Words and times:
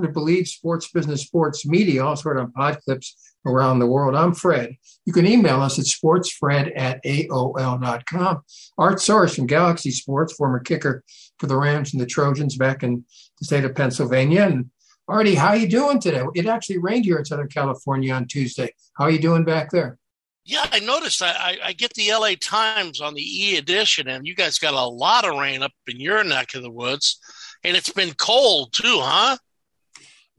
to 0.00 0.08
Believe 0.08 0.48
Sports 0.48 0.90
Business 0.90 1.22
Sports 1.22 1.66
Media, 1.66 2.04
also 2.04 2.30
heard 2.30 2.38
on 2.38 2.52
pod 2.52 2.80
clips 2.82 3.32
around 3.44 3.78
the 3.78 3.86
world. 3.86 4.14
I'm 4.14 4.32
Fred. 4.32 4.76
You 5.04 5.12
can 5.12 5.26
email 5.26 5.60
us 5.60 5.78
at 5.78 5.84
sportsfred 5.84 6.72
at 6.76 7.04
AOL.com. 7.04 8.42
Art 8.78 9.00
Source 9.00 9.36
from 9.36 9.46
Galaxy 9.46 9.90
Sports, 9.90 10.34
former 10.34 10.60
kicker 10.60 11.02
for 11.38 11.46
the 11.46 11.56
Rams 11.56 11.92
and 11.92 12.00
the 12.00 12.06
Trojans 12.06 12.56
back 12.56 12.82
in 12.82 13.04
the 13.38 13.44
state 13.44 13.64
of 13.64 13.74
Pennsylvania. 13.74 14.42
And 14.42 14.70
Artie, 15.08 15.34
how 15.34 15.52
you 15.52 15.68
doing 15.68 16.00
today? 16.00 16.22
It 16.34 16.46
actually 16.46 16.78
rained 16.78 17.04
here 17.04 17.18
in 17.18 17.24
Southern 17.24 17.48
California 17.48 18.14
on 18.14 18.26
Tuesday. 18.26 18.72
How 18.94 19.04
are 19.04 19.10
you 19.10 19.18
doing 19.18 19.44
back 19.44 19.70
there? 19.70 19.98
Yeah, 20.44 20.66
I 20.72 20.80
noticed. 20.80 21.22
I, 21.22 21.58
I, 21.62 21.72
get 21.72 21.94
the 21.94 22.10
LA 22.12 22.32
Times 22.40 23.00
on 23.00 23.14
the 23.14 23.22
E 23.22 23.56
edition, 23.58 24.08
and 24.08 24.26
you 24.26 24.34
guys 24.34 24.58
got 24.58 24.74
a 24.74 24.84
lot 24.84 25.24
of 25.24 25.38
rain 25.38 25.62
up 25.62 25.70
in 25.86 26.00
your 26.00 26.24
neck 26.24 26.54
of 26.54 26.62
the 26.62 26.70
woods, 26.70 27.20
and 27.62 27.76
it's 27.76 27.92
been 27.92 28.12
cold 28.14 28.72
too, 28.72 28.98
huh? 29.00 29.36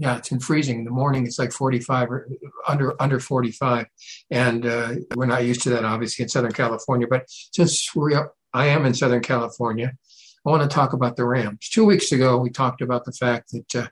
Yeah, 0.04 0.18
it's 0.18 0.28
been 0.28 0.42
freezing. 0.42 0.80
In 0.80 0.84
the 0.84 0.92
morning, 0.92 1.26
it's 1.26 1.40
like 1.40 1.54
45 1.54 2.12
or 2.12 2.28
under 2.68 3.02
under 3.02 3.22
45, 3.22 3.86
and 4.30 4.66
uh, 4.66 4.96
we're 5.16 5.28
not 5.28 5.46
used 5.46 5.62
to 5.62 5.70
that, 5.70 5.86
obviously, 5.86 6.24
in 6.24 6.28
Southern 6.28 6.52
California. 6.52 7.08
But 7.10 7.24
since 7.30 7.96
we 7.96 8.14
are, 8.14 8.34
I 8.54 8.66
am 8.66 8.86
in 8.86 8.94
Southern 8.96 9.22
California, 9.22 9.94
I 10.46 10.50
want 10.50 10.62
to 10.62 10.68
talk 10.68 10.92
about 10.92 11.16
the 11.16 11.24
Rams. 11.24 11.70
Two 11.70 11.86
weeks 11.86 12.12
ago, 12.12 12.38
we 12.38 12.50
talked 12.50 12.82
about 12.82 13.06
the 13.06 13.14
fact 13.14 13.54
that 13.54 13.76
uh, 13.76 13.88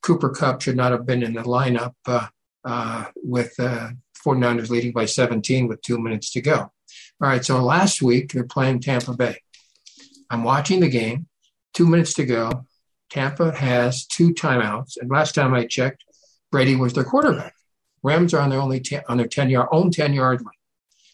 Cooper 0.00 0.30
Kupp 0.30 0.62
should 0.62 0.76
not 0.76 0.92
have 0.92 1.06
been 1.06 1.24
in 1.24 1.32
the 1.32 1.42
lineup 1.42 1.94
uh, 2.06 2.28
uh 2.64 3.06
with 3.16 3.52
uh, 3.58 3.88
49ers 4.24 4.70
leading 4.70 4.92
by 4.92 5.06
17 5.06 5.66
with 5.66 5.82
two 5.82 5.98
minutes 5.98 6.30
to 6.34 6.40
go. 6.40 6.54
All 6.54 6.70
right, 7.20 7.44
so 7.44 7.60
last 7.60 8.00
week 8.00 8.30
they're 8.30 8.44
playing 8.44 8.78
Tampa 8.78 9.12
Bay. 9.16 9.38
I'm 10.30 10.44
watching 10.44 10.78
the 10.78 10.88
game, 10.88 11.26
two 11.74 11.88
minutes 11.88 12.14
to 12.14 12.24
go. 12.24 12.64
Tampa 13.12 13.54
has 13.54 14.06
two 14.06 14.32
timeouts, 14.32 14.96
and 14.96 15.10
last 15.10 15.34
time 15.34 15.52
I 15.52 15.66
checked, 15.66 16.02
Brady 16.50 16.76
was 16.76 16.94
their 16.94 17.04
quarterback. 17.04 17.52
Rams 18.02 18.32
are 18.32 18.40
on 18.40 18.48
their 18.48 18.58
only 18.58 18.80
ten, 18.80 19.02
on 19.06 19.18
their 19.18 19.28
10 19.28 19.50
yard 19.50 19.68
own 19.70 19.90
10 19.90 20.14
yard 20.14 20.40
line. 20.40 20.54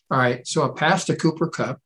All 0.09 0.19
right, 0.19 0.47
so 0.47 0.63
a 0.63 0.73
pass 0.73 1.05
to 1.07 1.17
Cooper 1.17 1.49
Kupp. 1.49 1.81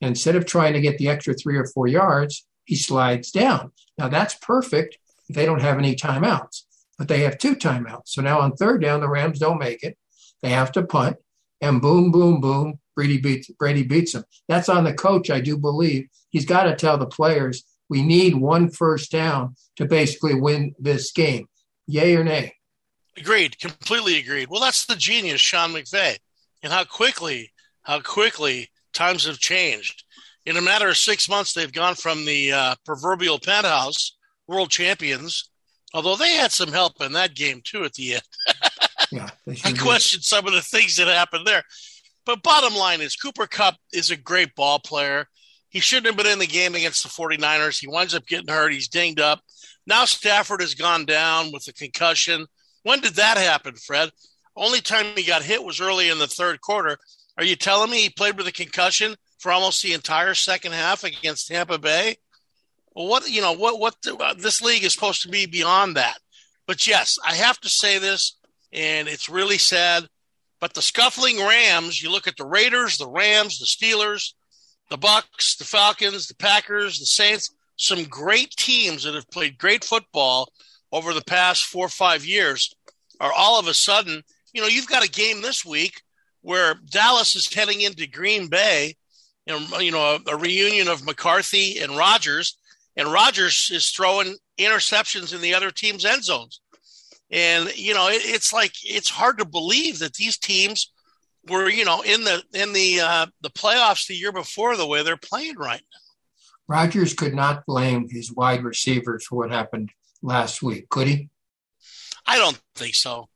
Instead 0.00 0.36
of 0.36 0.46
trying 0.46 0.74
to 0.74 0.80
get 0.80 0.98
the 0.98 1.08
extra 1.08 1.34
three 1.34 1.56
or 1.56 1.66
four 1.66 1.88
yards, 1.88 2.46
he 2.64 2.76
slides 2.76 3.32
down. 3.32 3.72
Now 3.98 4.06
that's 4.06 4.36
perfect 4.36 4.98
if 5.28 5.34
they 5.34 5.46
don't 5.46 5.60
have 5.60 5.78
any 5.78 5.96
timeouts, 5.96 6.62
but 6.96 7.08
they 7.08 7.22
have 7.22 7.36
two 7.36 7.56
timeouts. 7.56 8.06
So 8.06 8.22
now 8.22 8.38
on 8.38 8.52
third 8.52 8.80
down, 8.80 9.00
the 9.00 9.08
Rams 9.08 9.40
don't 9.40 9.58
make 9.58 9.82
it. 9.82 9.98
They 10.42 10.50
have 10.50 10.70
to 10.72 10.84
punt, 10.84 11.16
and 11.60 11.82
boom, 11.82 12.12
boom, 12.12 12.40
boom, 12.40 12.78
Brady 12.94 13.18
beats 13.18 13.50
Brady 13.58 13.82
beats 13.82 14.12
them. 14.12 14.24
That's 14.46 14.68
on 14.68 14.84
the 14.84 14.94
coach, 14.94 15.28
I 15.28 15.40
do 15.40 15.58
believe. 15.58 16.06
He's 16.30 16.46
got 16.46 16.64
to 16.64 16.76
tell 16.76 16.98
the 16.98 17.06
players 17.06 17.64
we 17.90 18.02
need 18.02 18.36
one 18.36 18.70
first 18.70 19.10
down 19.10 19.56
to 19.76 19.84
basically 19.84 20.40
win 20.40 20.74
this 20.78 21.10
game. 21.12 21.46
Yay 21.86 22.14
or 22.14 22.24
nay? 22.24 22.54
Agreed, 23.18 23.58
completely 23.58 24.16
agreed. 24.18 24.48
Well, 24.48 24.60
that's 24.60 24.86
the 24.86 24.94
genius, 24.94 25.40
Sean 25.40 25.72
McVay, 25.72 26.16
and 26.62 26.72
how 26.72 26.84
quickly, 26.84 27.52
how 27.82 28.00
quickly 28.00 28.70
times 28.94 29.26
have 29.26 29.38
changed. 29.38 30.04
In 30.46 30.56
a 30.56 30.62
matter 30.62 30.88
of 30.88 30.96
six 30.96 31.28
months, 31.28 31.52
they've 31.52 31.72
gone 31.72 31.96
from 31.96 32.24
the 32.24 32.52
uh, 32.52 32.74
proverbial 32.86 33.40
penthouse 33.40 34.16
world 34.46 34.70
champions, 34.70 35.50
although 35.92 36.16
they 36.16 36.36
had 36.36 36.52
some 36.52 36.72
help 36.72 37.02
in 37.02 37.12
that 37.12 37.34
game 37.34 37.60
too 37.62 37.84
at 37.84 37.92
the 37.94 38.14
end. 38.14 38.22
yeah, 39.10 39.28
I 39.64 39.72
question 39.72 40.22
some 40.22 40.46
of 40.46 40.52
the 40.52 40.62
things 40.62 40.96
that 40.96 41.08
happened 41.08 41.46
there. 41.46 41.64
But 42.24 42.42
bottom 42.42 42.74
line 42.74 43.00
is 43.00 43.16
Cooper 43.16 43.48
Kupp 43.48 43.74
is 43.92 44.10
a 44.10 44.16
great 44.16 44.54
ball 44.54 44.78
player. 44.78 45.26
He 45.70 45.80
shouldn't 45.80 46.06
have 46.06 46.16
been 46.16 46.30
in 46.30 46.40
the 46.40 46.46
game 46.46 46.74
against 46.74 47.02
the 47.02 47.08
49ers. 47.08 47.78
He 47.80 47.86
winds 47.86 48.14
up 48.14 48.26
getting 48.26 48.48
hurt. 48.48 48.72
He's 48.72 48.88
dinged 48.88 49.20
up. 49.20 49.40
Now 49.86 50.04
Stafford 50.04 50.60
has 50.60 50.74
gone 50.74 51.06
down 51.06 51.52
with 51.52 51.66
a 51.68 51.72
concussion. 51.72 52.46
When 52.82 53.00
did 53.00 53.14
that 53.14 53.38
happen, 53.38 53.76
Fred? 53.76 54.10
Only 54.56 54.80
time 54.80 55.06
he 55.16 55.22
got 55.22 55.42
hit 55.42 55.64
was 55.64 55.80
early 55.80 56.08
in 56.08 56.18
the 56.18 56.26
third 56.26 56.60
quarter. 56.60 56.98
Are 57.38 57.44
you 57.44 57.56
telling 57.56 57.90
me 57.90 58.02
he 58.02 58.10
played 58.10 58.36
with 58.36 58.46
a 58.46 58.52
concussion 58.52 59.14
for 59.38 59.52
almost 59.52 59.82
the 59.82 59.94
entire 59.94 60.34
second 60.34 60.72
half 60.72 61.04
against 61.04 61.48
Tampa 61.48 61.78
Bay? 61.78 62.16
Well, 62.94 63.06
what 63.06 63.30
you 63.30 63.40
know, 63.40 63.52
what 63.52 63.78
what 63.78 63.94
uh, 64.06 64.34
this 64.34 64.60
league 64.60 64.84
is 64.84 64.92
supposed 64.92 65.22
to 65.22 65.28
be 65.28 65.46
beyond 65.46 65.96
that. 65.96 66.18
But 66.66 66.86
yes, 66.86 67.18
I 67.24 67.34
have 67.36 67.58
to 67.60 67.68
say 67.68 67.98
this 67.98 68.36
and 68.72 69.08
it's 69.08 69.28
really 69.28 69.58
sad. 69.58 70.06
But 70.60 70.74
the 70.74 70.82
scuffling 70.82 71.38
Rams, 71.38 72.02
you 72.02 72.10
look 72.10 72.28
at 72.28 72.36
the 72.36 72.44
Raiders, 72.44 72.98
the 72.98 73.08
Rams, 73.08 73.58
the 73.58 73.64
Steelers, 73.64 74.34
the 74.90 74.98
Bucks, 74.98 75.56
the 75.56 75.64
Falcons, 75.64 76.26
the 76.26 76.34
Packers, 76.34 76.98
the 76.98 77.06
Saints, 77.06 77.54
some 77.76 78.04
great 78.04 78.50
teams 78.50 79.04
that 79.04 79.14
have 79.14 79.30
played 79.30 79.56
great 79.56 79.84
football 79.84 80.52
over 80.92 81.14
the 81.14 81.22
past 81.22 81.64
four 81.64 81.86
or 81.86 81.90
five 81.90 82.24
years 82.24 82.74
are 83.20 83.32
all 83.32 83.58
of 83.58 83.68
a 83.68 83.74
sudden, 83.74 84.22
you 84.52 84.60
know, 84.60 84.66
you've 84.66 84.88
got 84.88 85.04
a 85.04 85.10
game 85.10 85.40
this 85.40 85.64
week 85.64 86.02
where 86.42 86.74
Dallas 86.90 87.36
is 87.36 87.52
heading 87.52 87.82
into 87.82 88.06
Green 88.06 88.48
Bay, 88.48 88.96
and 89.46 89.68
you 89.80 89.92
know, 89.92 90.18
a, 90.26 90.32
a 90.32 90.36
reunion 90.36 90.88
of 90.88 91.04
McCarthy 91.04 91.78
and 91.78 91.96
Rodgers, 91.96 92.56
and 92.96 93.12
Rodgers 93.12 93.70
is 93.72 93.90
throwing 93.90 94.36
interceptions 94.58 95.34
in 95.34 95.40
the 95.40 95.54
other 95.54 95.70
team's 95.70 96.04
end 96.04 96.24
zones. 96.24 96.60
And 97.30 97.74
you 97.76 97.94
know, 97.94 98.08
it, 98.08 98.22
it's 98.24 98.52
like 98.52 98.72
it's 98.82 99.10
hard 99.10 99.38
to 99.38 99.44
believe 99.44 99.98
that 100.00 100.14
these 100.14 100.38
teams 100.38 100.90
were, 101.48 101.68
you 101.68 101.84
know, 101.84 102.02
in 102.02 102.24
the 102.24 102.42
in 102.52 102.72
the 102.72 103.00
uh, 103.00 103.26
the 103.40 103.50
playoffs 103.50 104.06
the 104.06 104.14
year 104.14 104.32
before 104.32 104.76
the 104.76 104.86
way 104.86 105.02
they're 105.02 105.16
playing 105.16 105.56
right 105.56 105.80
now. 105.80 105.98
Rodgers 106.68 107.14
could 107.14 107.34
not 107.34 107.66
blame 107.66 108.08
his 108.08 108.32
wide 108.32 108.62
receivers 108.62 109.26
for 109.26 109.36
what 109.36 109.50
happened 109.50 109.90
last 110.22 110.62
week, 110.62 110.88
could 110.88 111.08
he? 111.08 111.28
I 112.26 112.38
don't 112.38 112.60
think 112.76 112.94
so. 112.94 113.28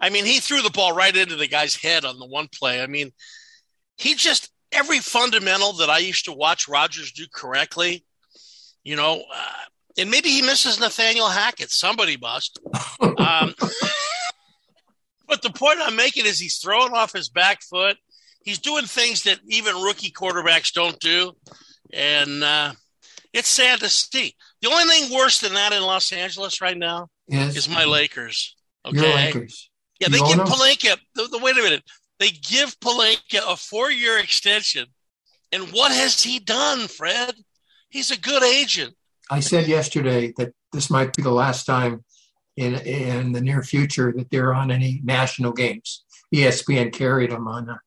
I 0.00 0.10
mean, 0.10 0.24
he 0.24 0.38
threw 0.38 0.62
the 0.62 0.70
ball 0.70 0.94
right 0.94 1.14
into 1.14 1.36
the 1.36 1.48
guy's 1.48 1.76
head 1.76 2.04
on 2.04 2.18
the 2.18 2.26
one 2.26 2.48
play. 2.48 2.80
I 2.80 2.86
mean, 2.86 3.12
he 3.96 4.14
just 4.14 4.50
every 4.72 5.00
fundamental 5.00 5.74
that 5.74 5.90
I 5.90 5.98
used 5.98 6.26
to 6.26 6.32
watch 6.32 6.68
Rodgers 6.68 7.12
do 7.12 7.26
correctly, 7.32 8.04
you 8.84 8.96
know, 8.96 9.22
uh, 9.34 9.52
and 9.98 10.10
maybe 10.10 10.28
he 10.28 10.42
misses 10.42 10.78
Nathaniel 10.78 11.28
Hackett. 11.28 11.70
Somebody 11.70 12.16
must. 12.16 12.60
um, 13.00 13.54
but 15.28 15.42
the 15.42 15.50
point 15.50 15.78
I'm 15.80 15.96
making 15.96 16.26
is 16.26 16.40
he's 16.40 16.58
throwing 16.58 16.94
off 16.94 17.12
his 17.12 17.28
back 17.28 17.62
foot. 17.62 17.96
He's 18.42 18.58
doing 18.58 18.86
things 18.86 19.24
that 19.24 19.38
even 19.46 19.76
rookie 19.76 20.10
quarterbacks 20.10 20.72
don't 20.72 20.98
do, 20.98 21.32
and 21.92 22.42
uh, 22.42 22.72
it's 23.32 23.48
sad 23.48 23.80
to 23.80 23.88
see. 23.88 24.34
The 24.62 24.70
only 24.70 24.84
thing 24.84 25.14
worse 25.14 25.40
than 25.40 25.54
that 25.54 25.72
in 25.72 25.82
Los 25.82 26.12
Angeles 26.12 26.60
right 26.60 26.76
now 26.76 27.08
yes. 27.26 27.56
is 27.56 27.68
my 27.68 27.84
Lakers. 27.84 28.56
Okay, 28.86 28.96
Your 28.96 29.14
Lakers. 29.14 29.70
Yeah, 30.00 30.08
they 30.08 30.18
give 30.18 30.38
Pelinka. 30.38 30.96
The, 31.14 31.28
the, 31.28 31.38
wait 31.42 31.58
a 31.58 31.62
minute. 31.62 31.82
They 32.18 32.30
give 32.30 32.78
Pelinka 32.80 33.40
a 33.46 33.56
four-year 33.56 34.18
extension, 34.18 34.86
and 35.52 35.64
what 35.72 35.92
has 35.92 36.22
he 36.22 36.38
done, 36.38 36.88
Fred? 36.88 37.34
He's 37.90 38.10
a 38.10 38.18
good 38.18 38.42
agent. 38.42 38.94
I 39.30 39.40
said 39.40 39.66
yesterday 39.66 40.32
that 40.38 40.54
this 40.72 40.90
might 40.90 41.14
be 41.14 41.22
the 41.22 41.30
last 41.30 41.64
time 41.64 42.04
in 42.58 42.74
in 42.74 43.32
the 43.32 43.40
near 43.40 43.62
future 43.62 44.12
that 44.16 44.30
they're 44.30 44.52
on 44.52 44.70
any 44.70 45.00
national 45.04 45.52
games. 45.52 46.04
ESPN 46.34 46.92
carried 46.92 47.30
them 47.30 47.46
on 47.46 47.78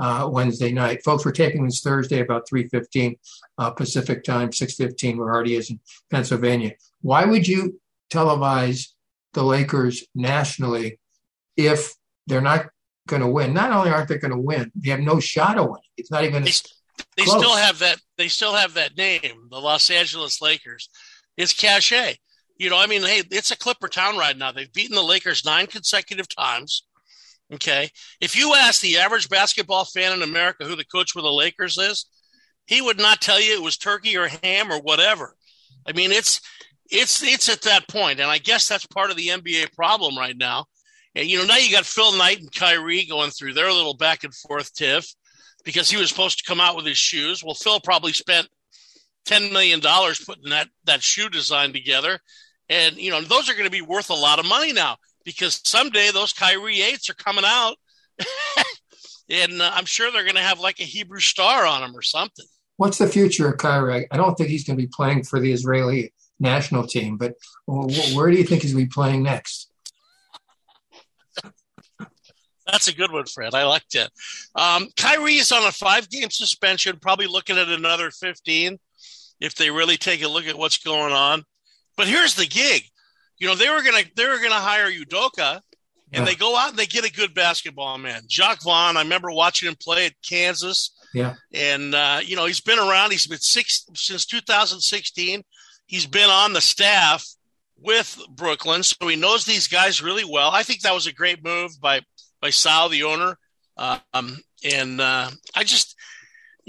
uh, 0.00 0.28
Wednesday 0.30 0.70
night. 0.70 1.02
Folks, 1.04 1.24
we're 1.24 1.32
taping 1.32 1.64
this 1.64 1.80
Thursday 1.80 2.20
about 2.20 2.48
3.15 2.48 3.18
uh, 3.56 3.70
Pacific 3.70 4.22
time, 4.22 4.50
6.15 4.50 5.16
where 5.16 5.34
Artie 5.34 5.56
is 5.56 5.70
in 5.70 5.80
Pennsylvania. 6.10 6.72
Why 7.00 7.24
would 7.24 7.48
you 7.48 7.80
televise 8.12 8.90
the 9.32 9.42
Lakers 9.42 10.04
nationally 10.14 11.00
if 11.56 11.94
they're 12.28 12.40
not 12.40 12.66
going 13.08 13.22
to 13.22 13.28
win? 13.28 13.54
Not 13.54 13.72
only 13.72 13.90
aren't 13.90 14.08
they 14.08 14.18
going 14.18 14.30
to 14.30 14.38
win, 14.38 14.70
they 14.76 14.90
have 14.90 15.00
no 15.00 15.18
shot 15.18 15.58
of 15.58 15.66
winning. 15.66 15.82
It's 15.96 16.10
not 16.10 16.24
even 16.24 16.44
they 16.44 17.24
Close. 17.24 17.38
still 17.40 17.56
have 17.56 17.78
that. 17.80 17.98
They 18.16 18.28
still 18.28 18.54
have 18.54 18.74
that 18.74 18.96
name, 18.96 19.48
the 19.50 19.60
Los 19.60 19.90
Angeles 19.90 20.40
Lakers. 20.42 20.88
It's 21.36 21.52
cachet. 21.52 22.18
You 22.58 22.70
know, 22.70 22.78
I 22.78 22.86
mean, 22.86 23.02
hey, 23.02 23.22
it's 23.30 23.50
a 23.50 23.56
Clipper 23.56 23.88
town 23.88 24.18
right 24.18 24.36
now. 24.36 24.52
They've 24.52 24.72
beaten 24.72 24.96
the 24.96 25.02
Lakers 25.02 25.44
nine 25.44 25.66
consecutive 25.66 26.28
times. 26.28 26.84
Okay, 27.54 27.88
if 28.20 28.36
you 28.36 28.54
ask 28.54 28.82
the 28.82 28.98
average 28.98 29.30
basketball 29.30 29.86
fan 29.86 30.12
in 30.12 30.22
America 30.22 30.64
who 30.64 30.76
the 30.76 30.84
coach 30.84 31.12
for 31.12 31.22
the 31.22 31.32
Lakers 31.32 31.78
is, 31.78 32.06
he 32.66 32.82
would 32.82 32.98
not 32.98 33.22
tell 33.22 33.40
you 33.40 33.54
it 33.54 33.62
was 33.62 33.78
turkey 33.78 34.16
or 34.18 34.28
ham 34.28 34.70
or 34.70 34.80
whatever. 34.80 35.34
I 35.86 35.92
mean, 35.92 36.12
it's 36.12 36.40
it's 36.90 37.22
it's 37.22 37.48
at 37.48 37.62
that 37.62 37.88
point, 37.88 38.20
and 38.20 38.30
I 38.30 38.38
guess 38.38 38.68
that's 38.68 38.86
part 38.86 39.10
of 39.10 39.16
the 39.16 39.28
NBA 39.28 39.74
problem 39.74 40.16
right 40.16 40.36
now. 40.36 40.66
And 41.14 41.26
you 41.26 41.38
know, 41.38 41.44
now 41.46 41.56
you 41.56 41.70
got 41.72 41.86
Phil 41.86 42.16
Knight 42.16 42.40
and 42.40 42.52
Kyrie 42.52 43.06
going 43.06 43.30
through 43.30 43.54
their 43.54 43.72
little 43.72 43.96
back 43.96 44.24
and 44.24 44.34
forth 44.34 44.74
tiff 44.74 45.06
because 45.64 45.90
he 45.90 45.96
was 45.96 46.10
supposed 46.10 46.38
to 46.38 46.44
come 46.44 46.60
out 46.60 46.76
with 46.76 46.86
his 46.86 46.98
shoes. 46.98 47.42
Well, 47.42 47.54
Phil 47.54 47.80
probably 47.80 48.12
spent 48.12 48.48
ten 49.24 49.52
million 49.52 49.80
dollars 49.80 50.22
putting 50.24 50.50
that 50.50 50.68
that 50.84 51.02
shoe 51.02 51.28
design 51.28 51.72
together, 51.72 52.18
and 52.68 52.96
you 52.96 53.10
know 53.10 53.20
those 53.20 53.48
are 53.48 53.54
going 53.54 53.64
to 53.64 53.70
be 53.70 53.82
worth 53.82 54.10
a 54.10 54.14
lot 54.14 54.38
of 54.38 54.46
money 54.46 54.72
now 54.72 54.96
because 55.24 55.60
someday 55.64 56.10
those 56.10 56.32
Kyrie 56.32 56.82
eights 56.82 57.10
are 57.10 57.14
coming 57.14 57.44
out, 57.46 57.76
and 59.30 59.60
uh, 59.60 59.70
I'm 59.74 59.84
sure 59.84 60.10
they're 60.10 60.24
going 60.24 60.36
to 60.36 60.40
have 60.40 60.60
like 60.60 60.80
a 60.80 60.84
Hebrew 60.84 61.20
star 61.20 61.66
on 61.66 61.80
them 61.80 61.96
or 61.96 62.02
something. 62.02 62.46
What's 62.76 62.98
the 62.98 63.08
future 63.08 63.48
of 63.50 63.58
Kyrie? 63.58 64.06
I 64.10 64.16
don't 64.16 64.36
think 64.36 64.50
he's 64.50 64.64
going 64.64 64.76
to 64.78 64.82
be 64.82 64.90
playing 64.92 65.24
for 65.24 65.40
the 65.40 65.52
Israeli 65.52 66.12
national 66.40 66.86
team. 66.86 67.16
But 67.16 67.34
where 67.66 68.30
do 68.30 68.36
you 68.36 68.44
think 68.44 68.62
he's 68.62 68.72
going 68.72 68.84
to 68.84 68.88
be 68.88 68.92
playing 68.94 69.22
next? 69.22 69.70
That's 72.66 72.88
a 72.88 72.94
good 72.94 73.10
one, 73.10 73.24
Fred. 73.24 73.54
I 73.54 73.64
liked 73.64 73.94
it. 73.94 74.10
Um, 74.54 74.88
Kyrie 74.96 75.36
is 75.36 75.52
on 75.52 75.66
a 75.66 75.72
five 75.72 76.10
game 76.10 76.30
suspension, 76.30 76.98
probably 77.00 77.26
looking 77.26 77.56
at 77.56 77.68
another 77.68 78.10
15 78.10 78.78
if 79.40 79.54
they 79.54 79.70
really 79.70 79.96
take 79.96 80.22
a 80.22 80.28
look 80.28 80.44
at 80.46 80.58
what's 80.58 80.78
going 80.78 81.12
on. 81.12 81.44
But 81.98 82.06
here's 82.06 82.34
the 82.34 82.46
gig. 82.46 82.84
You 83.38 83.48
know, 83.48 83.54
they 83.54 83.68
were 83.68 83.82
gonna 83.82 84.04
they 84.16 84.26
were 84.26 84.38
gonna 84.38 84.54
hire 84.54 84.90
Udoka 84.90 85.60
and 86.12 86.20
yeah. 86.20 86.24
they 86.24 86.34
go 86.34 86.56
out 86.56 86.70
and 86.70 86.78
they 86.78 86.86
get 86.86 87.04
a 87.04 87.12
good 87.12 87.34
basketball 87.34 87.98
man. 87.98 88.22
Jacque 88.26 88.62
Vaughn, 88.62 88.96
I 88.96 89.02
remember 89.02 89.30
watching 89.30 89.68
him 89.68 89.76
play 89.78 90.06
at 90.06 90.14
Kansas. 90.26 90.92
Yeah. 91.12 91.34
And 91.52 91.94
uh, 91.94 92.20
you 92.24 92.36
know, 92.36 92.46
he's 92.46 92.60
been 92.60 92.78
around, 92.78 93.10
he's 93.10 93.26
been 93.26 93.38
six 93.38 93.84
since 93.94 94.24
2016. 94.24 95.42
He's 95.86 96.06
been 96.06 96.30
on 96.30 96.52
the 96.52 96.60
staff 96.60 97.26
with 97.80 98.18
Brooklyn, 98.30 98.82
so 98.82 99.08
he 99.08 99.16
knows 99.16 99.44
these 99.44 99.68
guys 99.68 100.02
really 100.02 100.24
well. 100.24 100.50
I 100.50 100.62
think 100.62 100.82
that 100.82 100.94
was 100.94 101.06
a 101.06 101.12
great 101.12 101.44
move 101.44 101.80
by 101.80 102.00
by 102.40 102.50
Sal, 102.50 102.88
the 102.88 103.02
owner. 103.02 103.36
Um, 103.76 104.38
and 104.64 105.00
uh, 105.00 105.30
I 105.54 105.64
just, 105.64 105.94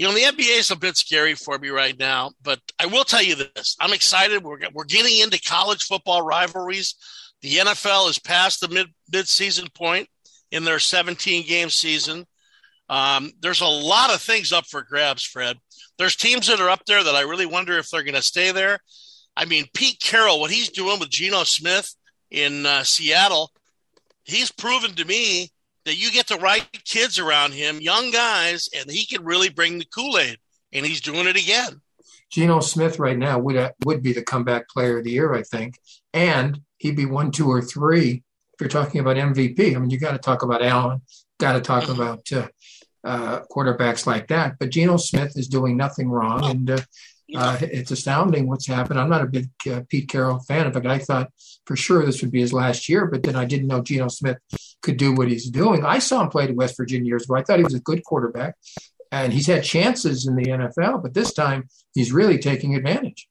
you 0.00 0.06
know, 0.06 0.14
the 0.14 0.22
NBA 0.22 0.58
is 0.58 0.70
a 0.70 0.76
bit 0.76 0.96
scary 0.96 1.34
for 1.34 1.58
me 1.58 1.68
right 1.68 1.96
now, 1.98 2.30
but 2.42 2.58
I 2.78 2.86
will 2.86 3.04
tell 3.04 3.22
you 3.22 3.34
this: 3.34 3.76
I'm 3.78 3.92
excited. 3.92 4.42
We're 4.42 4.58
we're 4.72 4.84
getting 4.84 5.20
into 5.20 5.38
college 5.42 5.82
football 5.82 6.22
rivalries. 6.22 6.94
The 7.42 7.56
NFL 7.56 8.08
is 8.08 8.18
past 8.18 8.62
the 8.62 8.68
mid 8.68 8.86
mid 9.12 9.28
season 9.28 9.68
point 9.74 10.08
in 10.50 10.64
their 10.64 10.78
17 10.78 11.46
game 11.46 11.68
season. 11.68 12.24
Um, 12.88 13.30
there's 13.42 13.60
a 13.60 13.66
lot 13.66 14.08
of 14.08 14.22
things 14.22 14.54
up 14.54 14.64
for 14.64 14.80
grabs, 14.80 15.22
Fred. 15.22 15.58
There's 15.98 16.16
teams 16.16 16.46
that 16.46 16.60
are 16.60 16.70
up 16.70 16.86
there 16.86 17.04
that 17.04 17.14
I 17.14 17.20
really 17.20 17.44
wonder 17.44 17.76
if 17.76 17.90
they're 17.90 18.02
going 18.02 18.14
to 18.14 18.22
stay 18.22 18.52
there. 18.52 18.78
I 19.36 19.44
mean, 19.44 19.66
Pete 19.74 20.00
Carroll, 20.00 20.40
what 20.40 20.50
he's 20.50 20.70
doing 20.70 20.98
with 20.98 21.10
Geno 21.10 21.44
Smith 21.44 21.94
in 22.30 22.64
uh, 22.64 22.84
Seattle, 22.84 23.50
he's 24.24 24.50
proven 24.50 24.94
to 24.94 25.04
me 25.04 25.50
that 25.84 25.98
you 25.98 26.10
get 26.12 26.26
the 26.26 26.36
right 26.36 26.66
kids 26.84 27.18
around 27.18 27.52
him, 27.52 27.80
young 27.80 28.10
guys, 28.10 28.68
and 28.76 28.90
he 28.90 29.06
can 29.06 29.24
really 29.24 29.48
bring 29.48 29.78
the 29.78 29.84
Kool 29.84 30.18
Aid. 30.18 30.38
And 30.72 30.86
he's 30.86 31.00
doing 31.00 31.26
it 31.26 31.36
again. 31.36 31.80
Geno 32.30 32.60
Smith 32.60 32.98
right 33.00 33.18
now 33.18 33.38
would 33.40 33.56
uh, 33.56 33.72
would 33.84 34.02
be 34.02 34.12
the 34.12 34.22
comeback 34.22 34.68
player 34.68 34.98
of 34.98 35.04
the 35.04 35.10
year, 35.10 35.34
I 35.34 35.42
think, 35.42 35.78
and 36.14 36.60
he'd 36.78 36.96
be 36.96 37.06
one, 37.06 37.32
two, 37.32 37.50
or 37.50 37.60
three. 37.60 38.22
If 38.54 38.60
you're 38.60 38.68
talking 38.68 39.00
about 39.00 39.16
MVP, 39.16 39.74
I 39.74 39.78
mean, 39.78 39.90
you 39.90 39.98
got 39.98 40.12
to 40.12 40.18
talk 40.18 40.42
about 40.42 40.62
Allen, 40.62 41.02
got 41.38 41.54
to 41.54 41.60
talk 41.60 41.84
mm-hmm. 41.84 42.00
about 42.00 42.32
uh, 42.32 42.48
uh, 43.02 43.40
quarterbacks 43.50 44.06
like 44.06 44.28
that. 44.28 44.58
But 44.60 44.70
Geno 44.70 44.96
Smith 44.96 45.36
is 45.36 45.48
doing 45.48 45.76
nothing 45.76 46.08
wrong, 46.08 46.48
and 46.48 46.70
uh, 46.70 46.80
uh, 47.34 47.58
it's 47.60 47.90
astounding 47.90 48.48
what's 48.48 48.66
happened. 48.66 49.00
I'm 49.00 49.10
not 49.10 49.22
a 49.22 49.26
big 49.26 49.48
uh, 49.70 49.82
Pete 49.88 50.08
Carroll 50.08 50.40
fan 50.40 50.66
of 50.66 50.76
it. 50.76 50.86
I 50.86 50.98
thought 50.98 51.32
for 51.64 51.76
sure 51.76 52.04
this 52.04 52.22
would 52.22 52.30
be 52.30 52.40
his 52.40 52.52
last 52.52 52.88
year, 52.88 53.06
but 53.06 53.22
then 53.22 53.36
I 53.36 53.44
didn't 53.44 53.68
know 53.68 53.82
Geno 53.82 54.08
Smith 54.08 54.38
could 54.82 54.96
do 54.96 55.12
what 55.12 55.28
he's 55.28 55.48
doing. 55.50 55.84
I 55.84 55.98
saw 55.98 56.22
him 56.22 56.28
play 56.28 56.44
at 56.44 56.54
West 56.54 56.76
Virginia 56.76 57.06
years 57.06 57.24
ago. 57.24 57.36
I 57.36 57.42
thought 57.42 57.58
he 57.58 57.64
was 57.64 57.74
a 57.74 57.80
good 57.80 58.04
quarterback, 58.04 58.54
and 59.12 59.32
he's 59.32 59.46
had 59.46 59.64
chances 59.64 60.26
in 60.26 60.36
the 60.36 60.44
NFL, 60.44 61.02
but 61.02 61.14
this 61.14 61.32
time 61.32 61.68
he's 61.94 62.12
really 62.12 62.38
taking 62.38 62.74
advantage. 62.74 63.28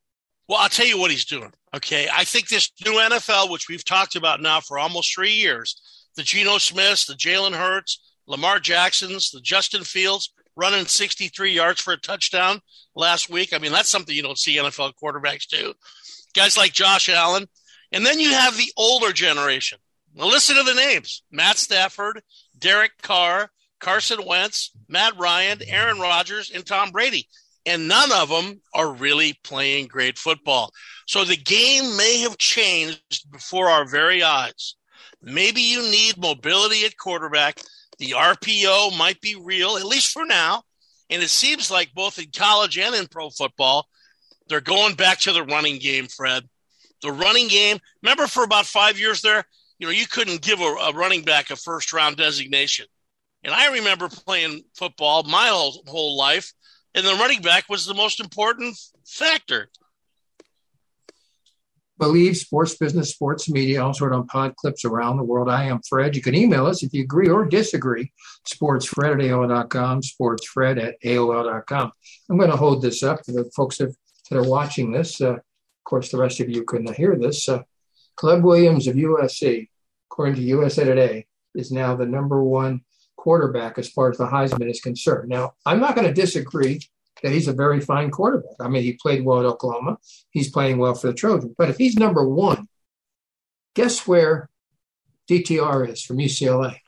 Well, 0.48 0.58
I'll 0.58 0.68
tell 0.68 0.86
you 0.86 0.98
what 0.98 1.12
he's 1.12 1.24
doing. 1.24 1.52
Okay. 1.74 2.08
I 2.12 2.24
think 2.24 2.48
this 2.48 2.72
new 2.84 2.94
NFL, 2.94 3.50
which 3.50 3.68
we've 3.68 3.84
talked 3.84 4.16
about 4.16 4.42
now 4.42 4.60
for 4.60 4.78
almost 4.78 5.14
three 5.14 5.32
years, 5.32 5.80
the 6.16 6.24
Geno 6.24 6.58
Smiths, 6.58 7.06
the 7.06 7.14
Jalen 7.14 7.54
Hurts, 7.54 8.14
Lamar 8.26 8.58
Jacksons, 8.58 9.30
the 9.30 9.40
Justin 9.40 9.84
Fields, 9.84 10.32
running 10.56 10.86
63 10.86 11.52
yards 11.52 11.80
for 11.80 11.92
a 11.92 11.96
touchdown 11.96 12.60
last 12.96 13.30
week. 13.30 13.52
I 13.54 13.58
mean, 13.58 13.70
that's 13.70 13.88
something 13.88 14.14
you 14.14 14.22
don't 14.22 14.38
see 14.38 14.56
NFL 14.56 14.94
quarterbacks 15.02 15.46
do. 15.46 15.72
Guys 16.34 16.56
like 16.56 16.72
Josh 16.72 17.08
Allen. 17.08 17.46
And 17.92 18.04
then 18.04 18.18
you 18.20 18.30
have 18.30 18.56
the 18.56 18.72
older 18.76 19.12
generation. 19.12 19.78
Now, 20.14 20.26
listen 20.26 20.56
to 20.56 20.62
the 20.62 20.74
names 20.74 21.22
Matt 21.30 21.58
Stafford, 21.58 22.22
Derek 22.58 22.92
Carr, 23.02 23.50
Carson 23.78 24.24
Wentz, 24.26 24.70
Matt 24.88 25.18
Ryan, 25.18 25.60
Aaron 25.66 25.98
Rodgers, 26.00 26.50
and 26.50 26.66
Tom 26.66 26.90
Brady. 26.90 27.28
And 27.66 27.88
none 27.88 28.10
of 28.12 28.30
them 28.30 28.62
are 28.74 28.92
really 28.92 29.38
playing 29.44 29.86
great 29.86 30.18
football. 30.18 30.72
So 31.06 31.24
the 31.24 31.36
game 31.36 31.96
may 31.96 32.20
have 32.20 32.38
changed 32.38 33.30
before 33.30 33.68
our 33.68 33.84
very 33.84 34.22
eyes. 34.22 34.76
Maybe 35.22 35.60
you 35.60 35.82
need 35.82 36.16
mobility 36.16 36.86
at 36.86 36.96
quarterback 36.96 37.60
the 38.00 38.12
RPO 38.12 38.96
might 38.96 39.20
be 39.20 39.36
real, 39.36 39.76
at 39.76 39.84
least 39.84 40.10
for 40.10 40.24
now. 40.24 40.62
And 41.10 41.22
it 41.22 41.28
seems 41.28 41.70
like 41.70 41.92
both 41.92 42.18
in 42.18 42.30
college 42.34 42.78
and 42.78 42.94
in 42.94 43.06
pro 43.06 43.28
football, 43.28 43.86
they're 44.48 44.62
going 44.62 44.94
back 44.94 45.20
to 45.20 45.32
the 45.32 45.44
running 45.44 45.78
game, 45.78 46.06
Fred. 46.06 46.48
The 47.02 47.12
running 47.12 47.48
game. 47.48 47.78
Remember, 48.02 48.26
for 48.26 48.42
about 48.42 48.64
five 48.64 48.98
years 48.98 49.20
there, 49.20 49.44
you 49.80 49.86
know, 49.86 49.92
you 49.92 50.06
couldn't 50.06 50.42
give 50.42 50.60
a, 50.60 50.64
a 50.64 50.92
running 50.92 51.22
back 51.22 51.50
a 51.50 51.56
first 51.56 51.92
round 51.92 52.18
designation. 52.18 52.86
And 53.42 53.54
I 53.54 53.72
remember 53.72 54.08
playing 54.08 54.62
football 54.76 55.22
my 55.22 55.46
whole, 55.46 55.82
whole 55.88 56.16
life, 56.18 56.52
and 56.94 57.04
the 57.04 57.14
running 57.14 57.40
back 57.40 57.64
was 57.68 57.86
the 57.86 57.94
most 57.94 58.20
important 58.20 58.76
factor. 59.06 59.70
Believe 61.98 62.36
sports 62.36 62.76
business, 62.76 63.10
sports 63.10 63.48
media, 63.48 63.82
all 63.82 63.94
sort 63.94 64.12
on 64.12 64.26
pod 64.26 64.54
clips 64.56 64.84
around 64.84 65.16
the 65.16 65.24
world. 65.24 65.48
I 65.48 65.64
am 65.64 65.80
Fred. 65.88 66.14
You 66.14 66.22
can 66.22 66.34
email 66.34 66.66
us 66.66 66.82
if 66.82 66.92
you 66.92 67.02
agree 67.02 67.28
or 67.28 67.46
disagree. 67.46 68.12
Sportsfred 68.46 69.12
at 69.12 69.18
AOL.com, 69.18 70.00
sportsfred 70.02 70.82
at 70.82 70.94
AOL.com. 71.02 71.92
I'm 72.28 72.38
going 72.38 72.50
to 72.50 72.56
hold 72.56 72.82
this 72.82 73.02
up 73.02 73.22
to 73.22 73.32
the 73.32 73.50
folks 73.56 73.78
that, 73.78 73.94
that 74.28 74.38
are 74.38 74.48
watching 74.48 74.92
this. 74.92 75.20
Uh, 75.20 75.34
of 75.34 75.40
course, 75.84 76.10
the 76.10 76.18
rest 76.18 76.40
of 76.40 76.50
you 76.50 76.64
couldn't 76.64 76.94
hear 76.96 77.16
this. 77.16 77.48
Uh, 77.48 77.62
Caleb 78.20 78.44
Williams 78.44 78.86
of 78.86 78.96
USC, 78.96 79.69
according 80.10 80.34
to 80.36 80.42
USA 80.42 80.84
Today, 80.84 81.26
is 81.54 81.70
now 81.70 81.96
the 81.96 82.06
number 82.06 82.42
one 82.42 82.82
quarterback 83.16 83.78
as 83.78 83.88
far 83.88 84.10
as 84.10 84.18
the 84.18 84.26
Heisman 84.26 84.70
is 84.70 84.80
concerned. 84.80 85.28
Now, 85.28 85.52
I'm 85.66 85.80
not 85.80 85.94
going 85.94 86.06
to 86.06 86.14
disagree 86.14 86.80
that 87.22 87.32
he's 87.32 87.48
a 87.48 87.52
very 87.52 87.80
fine 87.80 88.10
quarterback. 88.10 88.54
I 88.60 88.68
mean, 88.68 88.82
he 88.82 88.94
played 88.94 89.24
well 89.24 89.40
at 89.40 89.46
Oklahoma. 89.46 89.98
He's 90.30 90.50
playing 90.50 90.78
well 90.78 90.94
for 90.94 91.08
the 91.08 91.14
Trojans. 91.14 91.54
But 91.56 91.68
if 91.68 91.76
he's 91.76 91.96
number 91.96 92.26
one, 92.26 92.68
guess 93.74 94.06
where 94.06 94.48
DTR 95.28 95.90
is 95.90 96.02
from 96.02 96.18
UCLA? 96.18 96.78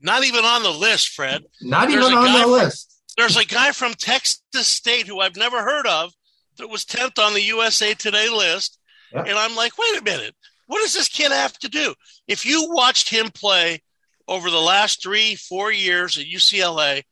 Not 0.00 0.24
even 0.24 0.44
on 0.44 0.62
the 0.62 0.70
list, 0.70 1.10
Fred. 1.10 1.44
Not 1.62 1.88
there's 1.88 2.04
even 2.04 2.16
on 2.16 2.32
the 2.32 2.40
from, 2.40 2.50
list. 2.50 3.02
There's 3.16 3.36
a 3.36 3.44
guy 3.44 3.72
from 3.72 3.94
Texas 3.94 4.66
State 4.66 5.06
who 5.06 5.20
I've 5.20 5.36
never 5.36 5.62
heard 5.62 5.86
of 5.86 6.12
that 6.56 6.68
was 6.68 6.84
10th 6.84 7.22
on 7.22 7.34
the 7.34 7.42
USA 7.42 7.94
Today 7.94 8.28
list. 8.28 8.78
Yep. 9.12 9.26
And 9.28 9.38
I'm 9.38 9.54
like, 9.54 9.78
wait 9.78 10.00
a 10.00 10.04
minute. 10.04 10.34
What 10.66 10.80
does 10.80 10.94
this 10.94 11.08
kid 11.08 11.32
have 11.32 11.58
to 11.60 11.68
do? 11.68 11.94
If 12.26 12.44
you 12.44 12.68
watched 12.70 13.08
him 13.08 13.30
play 13.30 13.82
over 14.26 14.50
the 14.50 14.60
last 14.60 15.02
three, 15.02 15.34
four 15.34 15.70
years 15.70 16.18
at 16.18 16.26
UCLA, 16.26 17.02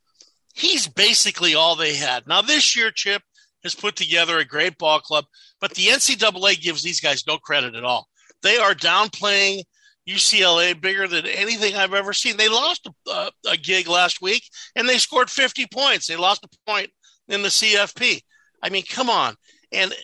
he's 0.54 0.88
basically 0.88 1.54
all 1.54 1.76
they 1.76 1.94
had. 1.94 2.26
Now, 2.26 2.42
this 2.42 2.76
year, 2.76 2.90
Chip 2.90 3.22
has 3.62 3.74
put 3.74 3.96
together 3.96 4.38
a 4.38 4.44
great 4.44 4.78
ball 4.78 5.00
club, 5.00 5.24
but 5.60 5.72
the 5.74 5.86
NCAA 5.86 6.60
gives 6.60 6.82
these 6.82 7.00
guys 7.00 7.26
no 7.26 7.38
credit 7.38 7.74
at 7.74 7.84
all. 7.84 8.08
They 8.42 8.56
are 8.56 8.74
downplaying 8.74 9.62
UCLA 10.08 10.80
bigger 10.80 11.06
than 11.06 11.26
anything 11.26 11.76
I've 11.76 11.94
ever 11.94 12.12
seen. 12.12 12.36
They 12.36 12.48
lost 12.48 12.88
a, 13.08 13.30
a 13.48 13.56
gig 13.56 13.88
last 13.88 14.20
week 14.20 14.42
and 14.74 14.88
they 14.88 14.98
scored 14.98 15.30
50 15.30 15.66
points. 15.72 16.06
They 16.06 16.16
lost 16.16 16.44
a 16.44 16.70
point 16.70 16.90
in 17.28 17.42
the 17.42 17.48
CFP. 17.48 18.20
I 18.62 18.68
mean, 18.70 18.82
come 18.88 19.08
on. 19.08 19.36
And 19.70 19.94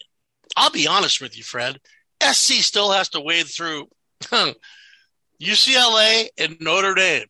I'll 0.57 0.71
be 0.71 0.87
honest 0.87 1.21
with 1.21 1.37
you, 1.37 1.43
Fred. 1.43 1.78
SC 2.23 2.55
still 2.55 2.91
has 2.91 3.09
to 3.11 3.21
wade 3.21 3.47
through 3.47 3.89
hmm, 4.25 4.51
UCLA 5.43 6.29
and 6.39 6.57
Notre 6.61 6.95
Dame. 6.95 7.27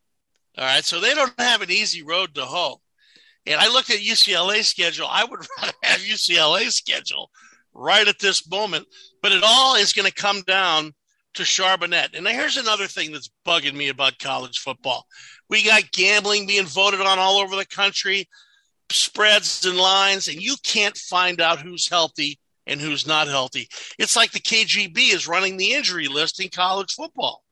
All 0.57 0.65
right. 0.65 0.85
So 0.85 1.01
they 1.01 1.15
don't 1.15 1.39
have 1.39 1.63
an 1.63 1.71
easy 1.71 2.03
road 2.03 2.35
to 2.35 2.43
hoe. 2.43 2.81
And 3.47 3.61
I 3.61 3.69
looked 3.69 3.91
at 3.91 4.01
UCLA's 4.01 4.69
schedule. 4.69 5.07
I 5.09 5.25
would 5.25 5.41
rather 5.59 5.73
have 5.83 6.01
UCLA's 6.01 6.75
schedule 6.75 7.31
right 7.73 8.07
at 8.07 8.19
this 8.19 8.49
moment. 8.51 8.87
But 9.23 9.33
it 9.33 9.43
all 9.45 9.77
is 9.77 9.93
going 9.93 10.09
to 10.09 10.15
come 10.15 10.43
down 10.43 10.95
to 11.35 11.43
Charbonnet. 11.43 12.17
And 12.17 12.27
here's 12.27 12.57
another 12.57 12.87
thing 12.87 13.13
that's 13.13 13.31
bugging 13.47 13.75
me 13.75 13.89
about 13.89 14.19
college 14.19 14.59
football. 14.59 15.07
We 15.49 15.63
got 15.63 15.93
gambling 15.93 16.47
being 16.47 16.67
voted 16.67 17.01
on 17.01 17.19
all 17.19 17.39
over 17.39 17.57
the 17.57 17.67
country, 17.67 18.29
spreads 18.91 19.65
and 19.65 19.77
lines, 19.77 20.29
and 20.29 20.43
you 20.43 20.57
can't 20.65 20.97
find 20.97 21.41
out 21.41 21.61
who's 21.61 21.89
healthy 21.89 22.39
and 22.69 22.81
who's 22.81 23.07
not 23.07 23.27
healthy. 23.27 23.69
It's 23.99 24.17
like 24.17 24.31
the 24.31 24.41
KGB 24.41 25.13
is 25.13 25.27
running 25.27 25.57
the 25.57 25.73
injury 25.73 26.09
list 26.09 26.41
in 26.41 26.49
college 26.49 26.93
football. 26.93 27.43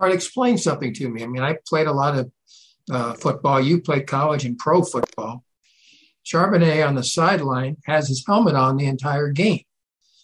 All 0.00 0.06
right, 0.06 0.14
explain 0.14 0.58
something 0.58 0.94
to 0.94 1.08
me. 1.08 1.22
I 1.22 1.26
mean, 1.26 1.42
I 1.42 1.58
played 1.66 1.86
a 1.86 1.92
lot 1.92 2.18
of 2.18 2.30
uh, 2.90 3.14
football. 3.14 3.60
You 3.60 3.80
played 3.80 4.06
college 4.06 4.44
and 4.44 4.58
pro 4.58 4.82
football. 4.82 5.42
Charbonnet 6.24 6.86
on 6.86 6.94
the 6.94 7.04
sideline 7.04 7.76
has 7.86 8.08
his 8.08 8.24
helmet 8.26 8.56
on 8.56 8.76
the 8.76 8.86
entire 8.86 9.30
game. 9.30 9.62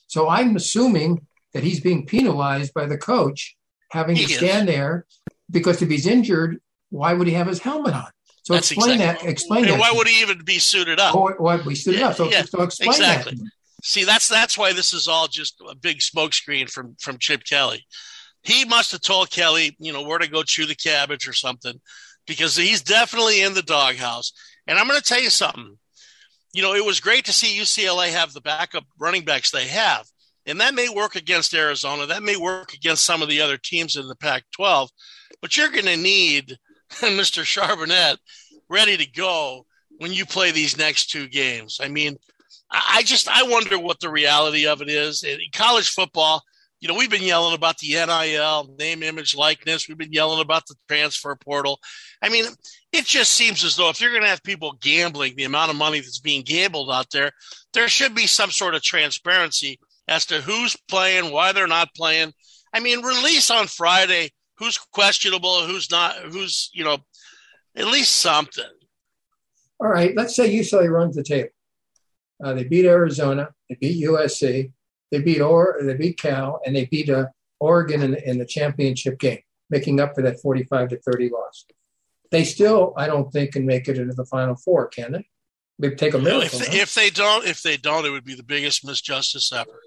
So 0.08 0.28
I'm 0.28 0.56
assuming 0.56 1.26
that 1.54 1.62
he's 1.62 1.80
being 1.80 2.06
penalized 2.06 2.74
by 2.74 2.86
the 2.86 2.98
coach 2.98 3.56
having 3.92 4.16
he 4.16 4.26
to 4.26 4.32
stand 4.34 4.68
is. 4.68 4.74
there 4.74 5.06
because 5.50 5.80
if 5.80 5.88
he's 5.88 6.06
injured, 6.06 6.60
why 6.90 7.14
would 7.14 7.26
he 7.26 7.34
have 7.34 7.46
his 7.46 7.60
helmet 7.60 7.94
on? 7.94 8.08
So 8.42 8.54
That's 8.54 8.72
explain 8.72 8.94
exactly. 8.94 9.26
that. 9.26 9.32
Explain 9.32 9.64
and 9.64 9.74
that. 9.74 9.80
Why 9.80 9.92
would 9.92 10.08
he 10.08 10.20
even 10.20 10.44
be 10.44 10.58
suited 10.58 10.98
up? 10.98 11.14
Or 11.14 11.36
why 11.38 11.56
would 11.56 11.66
he 11.66 11.76
suited 11.76 12.00
yeah, 12.00 12.08
up? 12.08 12.16
So, 12.16 12.28
yeah, 12.28 12.42
so 12.42 12.62
explain 12.62 12.90
exactly. 12.90 13.36
that. 13.36 13.50
See, 13.82 14.04
that's 14.04 14.28
that's 14.28 14.56
why 14.56 14.72
this 14.72 14.94
is 14.94 15.08
all 15.08 15.26
just 15.26 15.60
a 15.68 15.74
big 15.74 15.98
smokescreen 15.98 16.70
from 16.70 16.94
from 17.00 17.18
Chip 17.18 17.42
Kelly. 17.44 17.84
He 18.42 18.64
must 18.64 18.92
have 18.92 19.00
told 19.00 19.30
Kelly, 19.30 19.76
you 19.78 19.92
know, 19.92 20.02
where 20.02 20.18
to 20.18 20.28
go 20.28 20.42
chew 20.44 20.66
the 20.66 20.74
cabbage 20.74 21.28
or 21.28 21.32
something, 21.32 21.80
because 22.26 22.56
he's 22.56 22.82
definitely 22.82 23.42
in 23.42 23.54
the 23.54 23.62
doghouse. 23.62 24.32
And 24.66 24.78
I'm 24.78 24.86
going 24.86 24.98
to 24.98 25.04
tell 25.04 25.20
you 25.20 25.30
something. 25.30 25.78
You 26.52 26.62
know, 26.62 26.74
it 26.74 26.84
was 26.84 27.00
great 27.00 27.24
to 27.24 27.32
see 27.32 27.58
UCLA 27.58 28.10
have 28.10 28.32
the 28.32 28.40
backup 28.40 28.84
running 29.00 29.24
backs 29.24 29.50
they 29.50 29.66
have, 29.66 30.06
and 30.46 30.60
that 30.60 30.74
may 30.74 30.88
work 30.88 31.16
against 31.16 31.54
Arizona. 31.54 32.06
That 32.06 32.22
may 32.22 32.36
work 32.36 32.74
against 32.74 33.04
some 33.04 33.20
of 33.20 33.28
the 33.28 33.40
other 33.40 33.56
teams 33.56 33.96
in 33.96 34.06
the 34.06 34.16
Pac-12. 34.16 34.88
But 35.40 35.56
you're 35.56 35.70
going 35.70 35.86
to 35.86 35.96
need 35.96 36.56
Mr. 37.00 37.42
Charbonnet 37.42 38.18
ready 38.68 38.96
to 38.96 39.10
go 39.10 39.66
when 39.98 40.12
you 40.12 40.24
play 40.24 40.52
these 40.52 40.78
next 40.78 41.10
two 41.10 41.26
games. 41.26 41.80
I 41.82 41.88
mean, 41.88 42.16
I 42.72 43.02
just 43.04 43.28
I 43.28 43.42
wonder 43.44 43.78
what 43.78 44.00
the 44.00 44.10
reality 44.10 44.66
of 44.66 44.80
it 44.82 44.88
is 44.88 45.22
in 45.22 45.38
college 45.52 45.90
football. 45.90 46.42
You 46.80 46.88
know, 46.88 46.94
we've 46.94 47.10
been 47.10 47.22
yelling 47.22 47.54
about 47.54 47.78
the 47.78 47.92
NIL, 47.92 48.74
name, 48.76 49.04
image, 49.04 49.36
likeness. 49.36 49.86
We've 49.86 49.98
been 49.98 50.12
yelling 50.12 50.40
about 50.40 50.66
the 50.66 50.74
transfer 50.88 51.36
portal. 51.36 51.78
I 52.20 52.28
mean, 52.28 52.46
it 52.92 53.04
just 53.04 53.32
seems 53.32 53.62
as 53.62 53.76
though 53.76 53.88
if 53.88 54.00
you're 54.00 54.10
going 54.10 54.22
to 54.22 54.28
have 54.28 54.42
people 54.42 54.76
gambling 54.80 55.36
the 55.36 55.44
amount 55.44 55.70
of 55.70 55.76
money 55.76 56.00
that's 56.00 56.18
being 56.18 56.42
gambled 56.42 56.90
out 56.90 57.10
there, 57.12 57.30
there 57.72 57.88
should 57.88 58.16
be 58.16 58.26
some 58.26 58.50
sort 58.50 58.74
of 58.74 58.82
transparency 58.82 59.78
as 60.08 60.26
to 60.26 60.40
who's 60.40 60.76
playing, 60.88 61.32
why 61.32 61.52
they're 61.52 61.68
not 61.68 61.94
playing. 61.94 62.32
I 62.72 62.80
mean, 62.80 63.02
release 63.02 63.50
on 63.50 63.68
Friday 63.68 64.30
who's 64.56 64.78
questionable, 64.78 65.64
who's 65.66 65.88
not, 65.90 66.16
who's, 66.16 66.70
you 66.72 66.82
know, 66.82 66.98
at 67.76 67.86
least 67.86 68.16
something. 68.16 68.64
All 69.78 69.88
right, 69.88 70.16
let's 70.16 70.34
say 70.34 70.52
UCLA 70.52 70.90
runs 70.90 71.14
the 71.14 71.22
table. 71.22 71.50
Uh, 72.42 72.54
they 72.54 72.64
beat 72.64 72.86
Arizona, 72.86 73.50
they 73.68 73.76
beat 73.76 74.04
USC, 74.04 74.72
they 75.10 75.20
beat 75.20 75.40
or 75.40 75.78
they 75.82 75.94
beat 75.94 76.18
Cal, 76.18 76.60
and 76.64 76.74
they 76.74 76.86
beat 76.86 77.08
uh, 77.10 77.26
Oregon 77.60 78.02
in, 78.02 78.14
in 78.14 78.38
the 78.38 78.46
championship 78.46 79.18
game, 79.18 79.40
making 79.70 80.00
up 80.00 80.14
for 80.14 80.22
that 80.22 80.40
45 80.40 80.88
to 80.88 80.98
30 80.98 81.30
loss. 81.30 81.64
They 82.30 82.44
still, 82.44 82.94
I 82.96 83.06
don't 83.06 83.30
think, 83.30 83.52
can 83.52 83.66
make 83.66 83.88
it 83.88 83.98
into 83.98 84.14
the 84.14 84.24
Final 84.24 84.56
Four, 84.56 84.88
can 84.88 85.12
they? 85.12 85.26
Maybe 85.78 85.96
take 85.96 86.14
a 86.14 86.18
miracle. 86.18 86.60
If 86.60 86.70
they, 86.70 86.80
if 86.80 86.94
they 86.94 87.10
don't, 87.10 87.46
if 87.46 87.62
they 87.62 87.76
don't, 87.76 88.06
it 88.06 88.10
would 88.10 88.24
be 88.24 88.34
the 88.34 88.42
biggest 88.42 88.86
misjustice 88.86 89.52
ever 89.52 89.80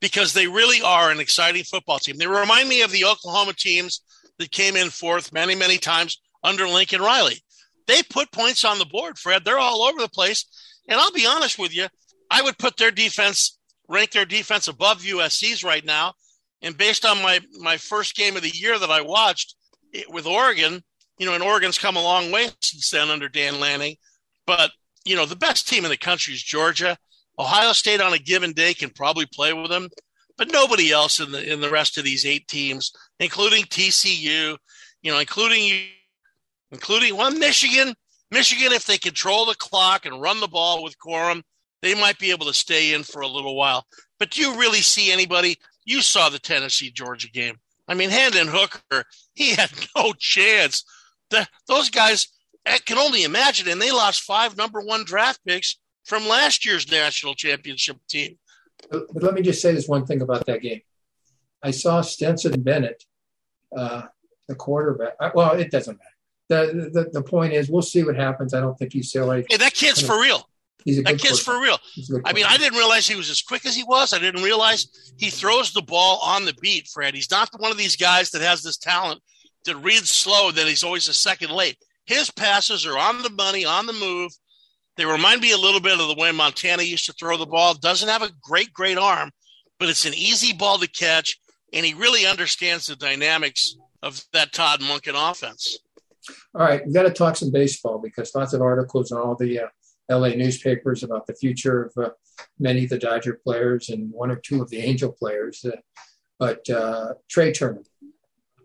because 0.00 0.32
they 0.32 0.46
really 0.46 0.80
are 0.80 1.10
an 1.10 1.20
exciting 1.20 1.64
football 1.64 1.98
team. 1.98 2.16
They 2.16 2.26
remind 2.26 2.68
me 2.68 2.82
of 2.82 2.90
the 2.90 3.04
Oklahoma 3.04 3.52
teams 3.52 4.00
that 4.38 4.50
came 4.50 4.76
in 4.76 4.90
fourth 4.90 5.32
many, 5.32 5.54
many 5.54 5.78
times 5.78 6.20
under 6.42 6.66
Lincoln 6.66 7.02
Riley. 7.02 7.42
They 7.86 8.02
put 8.02 8.32
points 8.32 8.64
on 8.64 8.78
the 8.78 8.86
board, 8.86 9.18
Fred. 9.18 9.44
They're 9.44 9.58
all 9.58 9.82
over 9.82 10.00
the 10.00 10.08
place. 10.08 10.46
And 10.90 11.00
I'll 11.00 11.12
be 11.12 11.26
honest 11.26 11.58
with 11.58 11.74
you, 11.74 11.86
I 12.30 12.42
would 12.42 12.58
put 12.58 12.76
their 12.76 12.90
defense, 12.90 13.58
rank 13.88 14.10
their 14.10 14.24
defense 14.24 14.68
above 14.68 15.02
USC's 15.02 15.64
right 15.64 15.84
now. 15.84 16.14
And 16.62 16.76
based 16.76 17.06
on 17.06 17.22
my 17.22 17.40
my 17.58 17.78
first 17.78 18.16
game 18.16 18.36
of 18.36 18.42
the 18.42 18.50
year 18.50 18.78
that 18.78 18.90
I 18.90 19.00
watched 19.00 19.54
it, 19.92 20.10
with 20.10 20.26
Oregon, 20.26 20.82
you 21.18 21.26
know, 21.26 21.34
and 21.34 21.42
Oregon's 21.42 21.78
come 21.78 21.96
a 21.96 22.02
long 22.02 22.30
way 22.30 22.48
since 22.60 22.90
then 22.90 23.08
under 23.08 23.28
Dan 23.28 23.60
Lanning. 23.60 23.96
But 24.46 24.72
you 25.04 25.16
know, 25.16 25.24
the 25.24 25.36
best 25.36 25.68
team 25.68 25.84
in 25.84 25.90
the 25.90 25.96
country 25.96 26.34
is 26.34 26.42
Georgia. 26.42 26.98
Ohio 27.38 27.72
State 27.72 28.02
on 28.02 28.12
a 28.12 28.18
given 28.18 28.52
day 28.52 28.74
can 28.74 28.90
probably 28.90 29.26
play 29.32 29.54
with 29.54 29.70
them, 29.70 29.88
but 30.36 30.52
nobody 30.52 30.90
else 30.90 31.20
in 31.20 31.32
the 31.32 31.52
in 31.52 31.60
the 31.60 31.70
rest 31.70 31.96
of 31.96 32.04
these 32.04 32.26
eight 32.26 32.46
teams, 32.48 32.92
including 33.18 33.64
TCU, 33.64 34.56
you 35.02 35.10
know, 35.10 35.18
including 35.18 35.64
you, 35.64 35.84
including 36.72 37.16
one 37.16 37.38
Michigan. 37.38 37.94
Michigan, 38.30 38.72
if 38.72 38.86
they 38.86 38.98
control 38.98 39.46
the 39.46 39.54
clock 39.54 40.06
and 40.06 40.20
run 40.20 40.40
the 40.40 40.48
ball 40.48 40.82
with 40.82 40.98
Corum, 40.98 41.42
they 41.82 41.94
might 41.94 42.18
be 42.18 42.30
able 42.30 42.46
to 42.46 42.54
stay 42.54 42.94
in 42.94 43.02
for 43.02 43.22
a 43.22 43.28
little 43.28 43.56
while. 43.56 43.86
But 44.18 44.30
do 44.30 44.42
you 44.42 44.58
really 44.58 44.80
see 44.80 45.10
anybody? 45.10 45.58
You 45.84 46.00
saw 46.02 46.28
the 46.28 46.38
Tennessee 46.38 46.90
Georgia 46.90 47.30
game. 47.30 47.56
I 47.88 47.94
mean, 47.94 48.10
Hendon 48.10 48.46
Hooker, 48.48 49.04
he 49.34 49.54
had 49.54 49.70
no 49.96 50.12
chance. 50.12 50.84
The, 51.30 51.46
those 51.66 51.90
guys 51.90 52.28
I 52.66 52.78
can 52.78 52.98
only 52.98 53.24
imagine, 53.24 53.68
and 53.68 53.80
they 53.80 53.90
lost 53.90 54.22
five 54.22 54.56
number 54.56 54.80
one 54.80 55.04
draft 55.04 55.40
picks 55.44 55.78
from 56.04 56.28
last 56.28 56.64
year's 56.64 56.90
national 56.90 57.34
championship 57.34 57.96
team. 58.08 58.38
But 58.90 59.22
let 59.22 59.34
me 59.34 59.42
just 59.42 59.62
say 59.62 59.72
this 59.72 59.88
one 59.88 60.06
thing 60.06 60.22
about 60.22 60.46
that 60.46 60.62
game. 60.62 60.80
I 61.62 61.70
saw 61.70 62.00
Stetson 62.00 62.62
Bennett, 62.62 63.04
uh, 63.76 64.02
the 64.48 64.54
quarterback. 64.54 65.34
Well, 65.34 65.52
it 65.52 65.70
doesn't 65.70 65.98
matter 65.98 66.09
the, 66.50 66.90
the, 66.92 67.10
the 67.12 67.22
point 67.22 67.52
is, 67.52 67.70
we'll 67.70 67.80
see 67.80 68.02
what 68.02 68.16
happens. 68.16 68.52
I 68.54 68.60
don't 68.60 68.76
think 68.76 68.92
UCLA. 68.92 69.44
Uh, 69.44 69.46
hey, 69.48 69.56
that 69.58 69.72
kid's 69.72 70.02
for 70.02 70.20
real. 70.20 70.48
He's 70.84 70.98
a 70.98 71.02
that 71.02 71.18
kid's 71.18 71.40
for 71.40 71.60
real. 71.60 71.78
I 72.24 72.32
mean, 72.32 72.44
I 72.46 72.56
didn't 72.56 72.76
realize 72.76 73.06
he 73.06 73.14
was 73.14 73.30
as 73.30 73.40
quick 73.40 73.66
as 73.66 73.76
he 73.76 73.84
was. 73.84 74.12
I 74.12 74.18
didn't 74.18 74.42
realize 74.42 75.12
he 75.18 75.30
throws 75.30 75.72
the 75.72 75.82
ball 75.82 76.18
on 76.22 76.44
the 76.44 76.54
beat, 76.60 76.88
Fred. 76.88 77.14
He's 77.14 77.30
not 77.30 77.50
one 77.58 77.70
of 77.70 77.78
these 77.78 77.96
guys 77.96 78.30
that 78.30 78.42
has 78.42 78.62
this 78.62 78.78
talent 78.78 79.20
that 79.64 79.76
reads 79.76 80.10
slow, 80.10 80.50
that 80.50 80.66
he's 80.66 80.82
always 80.82 81.06
a 81.08 81.12
second 81.12 81.50
late. 81.50 81.76
His 82.06 82.30
passes 82.30 82.86
are 82.86 82.98
on 82.98 83.22
the 83.22 83.30
money, 83.30 83.64
on 83.64 83.86
the 83.86 83.92
move. 83.92 84.32
They 84.96 85.04
remind 85.04 85.40
me 85.40 85.52
a 85.52 85.58
little 85.58 85.80
bit 85.80 86.00
of 86.00 86.08
the 86.08 86.20
way 86.20 86.32
Montana 86.32 86.82
used 86.82 87.06
to 87.06 87.12
throw 87.12 87.36
the 87.36 87.46
ball. 87.46 87.74
Doesn't 87.74 88.08
have 88.08 88.22
a 88.22 88.32
great, 88.42 88.72
great 88.72 88.98
arm, 88.98 89.30
but 89.78 89.88
it's 89.88 90.06
an 90.06 90.14
easy 90.14 90.52
ball 90.52 90.78
to 90.78 90.88
catch, 90.88 91.38
and 91.72 91.86
he 91.86 91.94
really 91.94 92.26
understands 92.26 92.86
the 92.86 92.96
dynamics 92.96 93.76
of 94.02 94.24
that 94.32 94.52
Todd 94.52 94.80
Monken 94.80 95.30
offense. 95.30 95.78
All 96.54 96.62
right, 96.62 96.84
we've 96.84 96.94
got 96.94 97.04
to 97.04 97.10
talk 97.10 97.36
some 97.36 97.50
baseball 97.50 97.98
because 97.98 98.34
lots 98.34 98.52
of 98.52 98.62
articles 98.62 99.12
in 99.12 99.18
all 99.18 99.36
the 99.36 99.60
uh, 99.60 99.66
LA 100.10 100.30
newspapers 100.30 101.02
about 101.02 101.26
the 101.26 101.34
future 101.34 101.84
of 101.84 102.04
uh, 102.04 102.10
many 102.58 102.84
of 102.84 102.90
the 102.90 102.98
Dodger 102.98 103.40
players 103.44 103.88
and 103.88 104.10
one 104.12 104.30
or 104.30 104.36
two 104.36 104.60
of 104.60 104.68
the 104.70 104.78
Angel 104.78 105.12
players. 105.12 105.64
Uh, 105.64 105.76
but 106.38 106.68
uh, 106.68 107.14
Trea 107.28 107.52
Turner, 107.52 107.82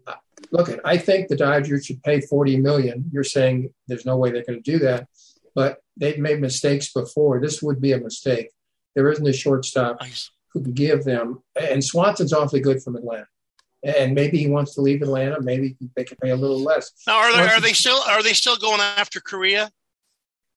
uh, 0.08 0.14
look, 0.52 0.70
at 0.70 0.80
I 0.84 0.98
think 0.98 1.28
the 1.28 1.36
Dodgers 1.36 1.86
should 1.86 2.02
pay 2.04 2.22
40 2.22 2.58
million. 2.58 3.10
You're 3.12 3.24
saying 3.24 3.74
there's 3.88 4.06
no 4.06 4.18
way 4.18 4.32
they're 4.32 4.44
going 4.44 4.62
to 4.62 4.72
do 4.72 4.80
that, 4.80 5.08
but 5.54 5.80
they've 5.98 6.18
made 6.18 6.42
mistakes 6.42 6.92
before. 6.92 7.40
This 7.40 7.62
would 7.62 7.80
be 7.80 7.92
a 7.92 8.00
mistake. 8.00 8.50
There 8.96 9.12
isn't 9.12 9.28
a 9.28 9.34
shortstop 9.34 10.02
who 10.54 10.62
could 10.62 10.74
give 10.74 11.04
them, 11.04 11.44
and 11.60 11.84
Swanson's 11.84 12.34
awfully 12.34 12.62
good 12.62 12.82
from 12.82 12.96
Atlanta 12.96 13.28
and 13.86 14.16
maybe 14.16 14.38
he 14.38 14.48
wants 14.48 14.74
to 14.76 14.82
leave 14.82 15.02
Atlanta. 15.02 15.40
Maybe 15.40 15.76
they 15.96 16.04
can 16.04 16.18
pay 16.22 16.32
a 16.32 16.36
little 16.36 16.60
less. 16.60 16.92
Now, 17.06 17.18
are 17.18 17.32
they, 17.32 17.48
are 17.48 17.62
they 17.62 17.74
still 17.74 18.02
are 18.08 18.24
they 18.24 18.34
still 18.34 18.58
going 18.58 18.82
after 18.82 19.20
Correa? 19.22 19.72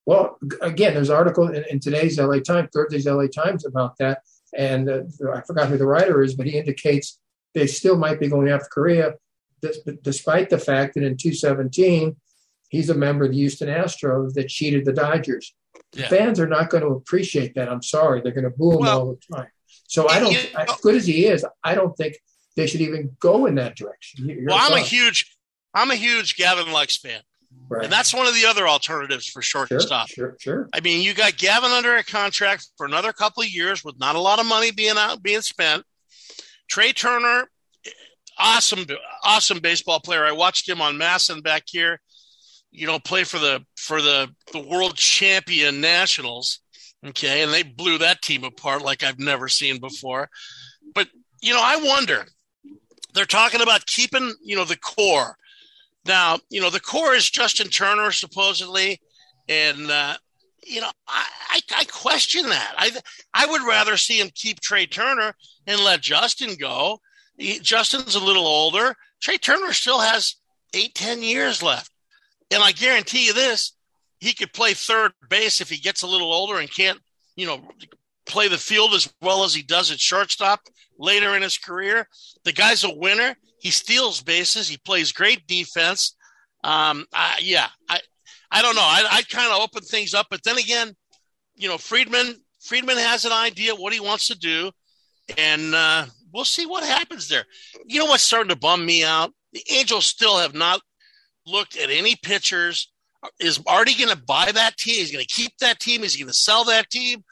Well, 0.06 0.38
again, 0.62 0.94
there's 0.94 1.10
an 1.10 1.16
article 1.16 1.48
in, 1.48 1.64
in, 1.70 1.80
today's 1.80 2.18
LA 2.18 2.38
Times, 2.38 2.70
Thursday's 2.72 3.06
LA 3.06 3.26
Times 3.26 3.66
about 3.66 3.98
that, 3.98 4.22
and 4.56 4.88
uh, 4.88 5.02
I 5.34 5.42
forgot 5.42 5.68
who 5.68 5.76
the 5.76 5.86
writer 5.86 6.22
is, 6.22 6.34
but 6.34 6.46
he 6.46 6.56
indicates 6.56 7.20
they 7.54 7.66
still 7.66 7.98
might 7.98 8.18
be 8.18 8.28
going 8.28 8.48
after 8.48 8.68
Correa, 8.72 9.14
despite 10.02 10.48
the 10.48 10.58
fact 10.58 10.94
that 10.94 11.02
in 11.02 11.18
2017 11.18 12.16
he's 12.70 12.88
a 12.88 12.94
member 12.94 13.24
of 13.24 13.32
the 13.32 13.36
Houston 13.36 13.68
Astros 13.68 14.32
that 14.34 14.48
cheated 14.48 14.86
the 14.86 14.92
Dodgers. 14.92 15.54
Yeah. 15.94 16.08
fans 16.08 16.38
are 16.38 16.46
not 16.46 16.68
going 16.70 16.82
to 16.82 16.90
appreciate 16.90 17.54
that. 17.54 17.68
I'm 17.68 17.82
sorry, 17.82 18.20
they're 18.20 18.32
going 18.32 18.44
to 18.44 18.50
boo 18.50 18.72
him 18.72 18.80
well, 18.80 19.00
all 19.00 19.14
the 19.14 19.36
time. 19.36 19.48
So 19.86 20.08
I 20.08 20.20
don't, 20.20 20.32
you 20.32 20.38
know, 20.52 20.60
as 20.60 20.80
good 20.80 20.94
as 20.94 21.06
he 21.06 21.26
is, 21.26 21.46
I 21.64 21.74
don't 21.74 21.96
think 21.96 22.16
they 22.58 22.66
should 22.66 22.80
even 22.80 23.16
go 23.20 23.46
in 23.46 23.54
that 23.54 23.76
direction. 23.76 24.44
Well, 24.44 24.58
I'm 24.60 24.72
a 24.72 24.80
huge, 24.80 25.36
I'm 25.72 25.90
a 25.90 25.94
huge 25.94 26.36
Gavin 26.36 26.72
Lux 26.72 26.98
fan. 26.98 27.20
Right. 27.68 27.84
And 27.84 27.92
that's 27.92 28.12
one 28.12 28.26
of 28.26 28.34
the 28.34 28.46
other 28.46 28.66
alternatives 28.66 29.26
for 29.26 29.42
shortstop. 29.42 30.08
Sure, 30.08 30.30
sure, 30.30 30.36
sure. 30.40 30.68
I 30.72 30.80
mean, 30.80 31.02
you 31.02 31.14
got 31.14 31.36
Gavin 31.36 31.70
under 31.70 31.96
a 31.96 32.02
contract 32.02 32.68
for 32.76 32.84
another 32.84 33.12
couple 33.12 33.42
of 33.42 33.48
years 33.48 33.84
with 33.84 33.98
not 33.98 34.16
a 34.16 34.20
lot 34.20 34.40
of 34.40 34.46
money 34.46 34.70
being 34.70 34.96
out 34.98 35.22
being 35.22 35.40
spent. 35.40 35.84
Trea 36.68 36.92
Turner, 36.92 37.48
awesome, 38.38 38.84
awesome 39.22 39.60
baseball 39.60 40.00
player. 40.00 40.24
I 40.24 40.32
watched 40.32 40.68
him 40.68 40.80
on 40.80 40.96
MASN 40.96 41.42
back 41.42 41.64
here. 41.66 42.00
You 42.70 42.86
know, 42.86 42.98
play 42.98 43.24
for 43.24 43.38
the 43.38 43.64
for 43.76 44.02
the 44.02 44.28
the 44.52 44.66
world 44.66 44.96
champion 44.96 45.80
Nationals. 45.80 46.60
Okay, 47.06 47.42
and 47.42 47.52
they 47.52 47.62
blew 47.62 47.98
that 47.98 48.20
team 48.22 48.44
apart 48.44 48.82
like 48.82 49.04
I've 49.04 49.20
never 49.20 49.48
seen 49.48 49.78
before. 49.78 50.28
But 50.94 51.08
you 51.40 51.54
know, 51.54 51.62
I 51.62 51.76
wonder 51.76 52.26
they're 53.14 53.24
talking 53.24 53.60
about 53.60 53.86
keeping, 53.86 54.34
you 54.42 54.56
know, 54.56 54.64
the 54.64 54.76
core. 54.76 55.36
Now, 56.06 56.38
you 56.50 56.60
know, 56.60 56.70
the 56.70 56.80
core 56.80 57.14
is 57.14 57.28
Justin 57.28 57.68
Turner 57.68 58.12
supposedly, 58.12 59.00
and 59.48 59.90
uh, 59.90 60.16
you 60.64 60.80
know, 60.80 60.90
I, 61.06 61.26
I, 61.50 61.60
I 61.78 61.84
question 61.84 62.48
that. 62.48 62.74
I 62.76 62.90
I 63.34 63.46
would 63.46 63.62
rather 63.62 63.96
see 63.96 64.20
him 64.20 64.30
keep 64.34 64.60
Trea 64.60 64.86
Turner 64.86 65.34
and 65.66 65.80
let 65.80 66.00
Justin 66.00 66.54
go. 66.56 67.00
He, 67.36 67.58
Justin's 67.58 68.14
a 68.14 68.24
little 68.24 68.46
older. 68.46 68.94
Trea 69.20 69.38
Turner 69.38 69.72
still 69.72 70.00
has 70.00 70.36
eight, 70.74 70.94
ten 70.94 71.22
years 71.22 71.62
left, 71.62 71.90
and 72.50 72.62
I 72.62 72.72
guarantee 72.72 73.26
you 73.26 73.34
this: 73.34 73.72
he 74.20 74.32
could 74.32 74.52
play 74.52 74.74
third 74.74 75.12
base 75.28 75.60
if 75.60 75.68
he 75.68 75.78
gets 75.78 76.02
a 76.02 76.06
little 76.06 76.32
older 76.32 76.58
and 76.58 76.72
can't, 76.72 77.00
you 77.36 77.46
know, 77.46 77.60
play 78.28 78.48
the 78.48 78.58
field 78.58 78.94
as 78.94 79.12
well 79.20 79.44
as 79.44 79.54
he 79.54 79.62
does 79.62 79.90
at 79.90 79.98
shortstop 79.98 80.60
later 80.98 81.34
in 81.34 81.42
his 81.42 81.58
career. 81.58 82.06
The 82.44 82.52
guy's 82.52 82.84
a 82.84 82.94
winner. 82.94 83.36
He 83.60 83.70
steals 83.70 84.22
bases. 84.22 84.68
He 84.68 84.76
plays 84.76 85.12
great 85.12 85.46
defense. 85.46 86.16
Um, 86.62 87.06
I, 87.12 87.38
yeah, 87.42 87.68
I, 87.88 88.00
I 88.50 88.62
don't 88.62 88.76
know. 88.76 88.82
I, 88.82 89.04
I 89.10 89.22
kind 89.22 89.52
of 89.52 89.60
open 89.60 89.82
things 89.82 90.14
up, 90.14 90.26
but 90.30 90.42
then 90.44 90.58
again, 90.58 90.94
you 91.56 91.68
know, 91.68 91.78
Friedman, 91.78 92.36
Friedman 92.60 92.98
has 92.98 93.24
an 93.24 93.32
idea 93.32 93.74
what 93.74 93.92
he 93.92 94.00
wants 94.00 94.28
to 94.28 94.38
do, 94.38 94.70
and 95.36 95.74
uh, 95.74 96.06
we'll 96.32 96.44
see 96.44 96.66
what 96.66 96.84
happens 96.84 97.28
there. 97.28 97.44
You 97.86 98.00
know 98.00 98.06
what's 98.06 98.22
starting 98.22 98.50
to 98.50 98.56
bum 98.56 98.84
me 98.84 99.04
out? 99.04 99.32
The 99.52 99.62
Angels 99.70 100.06
still 100.06 100.38
have 100.38 100.54
not 100.54 100.80
looked 101.46 101.76
at 101.76 101.90
any 101.90 102.16
pitchers. 102.22 102.92
Is 103.40 103.60
Artie 103.66 103.94
going 103.94 104.16
to 104.16 104.22
buy 104.22 104.52
that 104.52 104.76
team? 104.76 104.96
He's 104.96 105.10
going 105.10 105.24
to 105.24 105.34
keep 105.34 105.52
that 105.58 105.80
team. 105.80 106.04
Is 106.04 106.14
he 106.14 106.22
going 106.22 106.32
to 106.32 106.38
sell 106.38 106.64
that 106.64 106.90
team? 106.90 107.24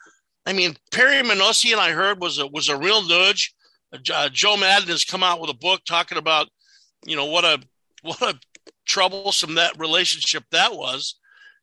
I 0.47 0.53
mean, 0.53 0.77
Perry 0.91 1.21
Minasian, 1.23 1.77
I 1.77 1.91
heard 1.91 2.21
was 2.21 2.39
a 2.39 2.47
was 2.47 2.69
a 2.69 2.77
real 2.77 3.05
nudge. 3.05 3.53
Uh, 3.93 4.29
Joe 4.29 4.55
Maddon 4.55 4.87
has 4.87 5.03
come 5.03 5.21
out 5.21 5.41
with 5.41 5.49
a 5.49 5.53
book 5.53 5.81
talking 5.85 6.17
about, 6.17 6.47
you 7.05 7.17
know, 7.17 7.25
what 7.25 7.43
a 7.43 7.59
what 8.01 8.21
a 8.21 8.39
troublesome 8.85 9.55
that 9.55 9.77
relationship 9.77 10.45
that 10.51 10.73
was. 10.73 11.15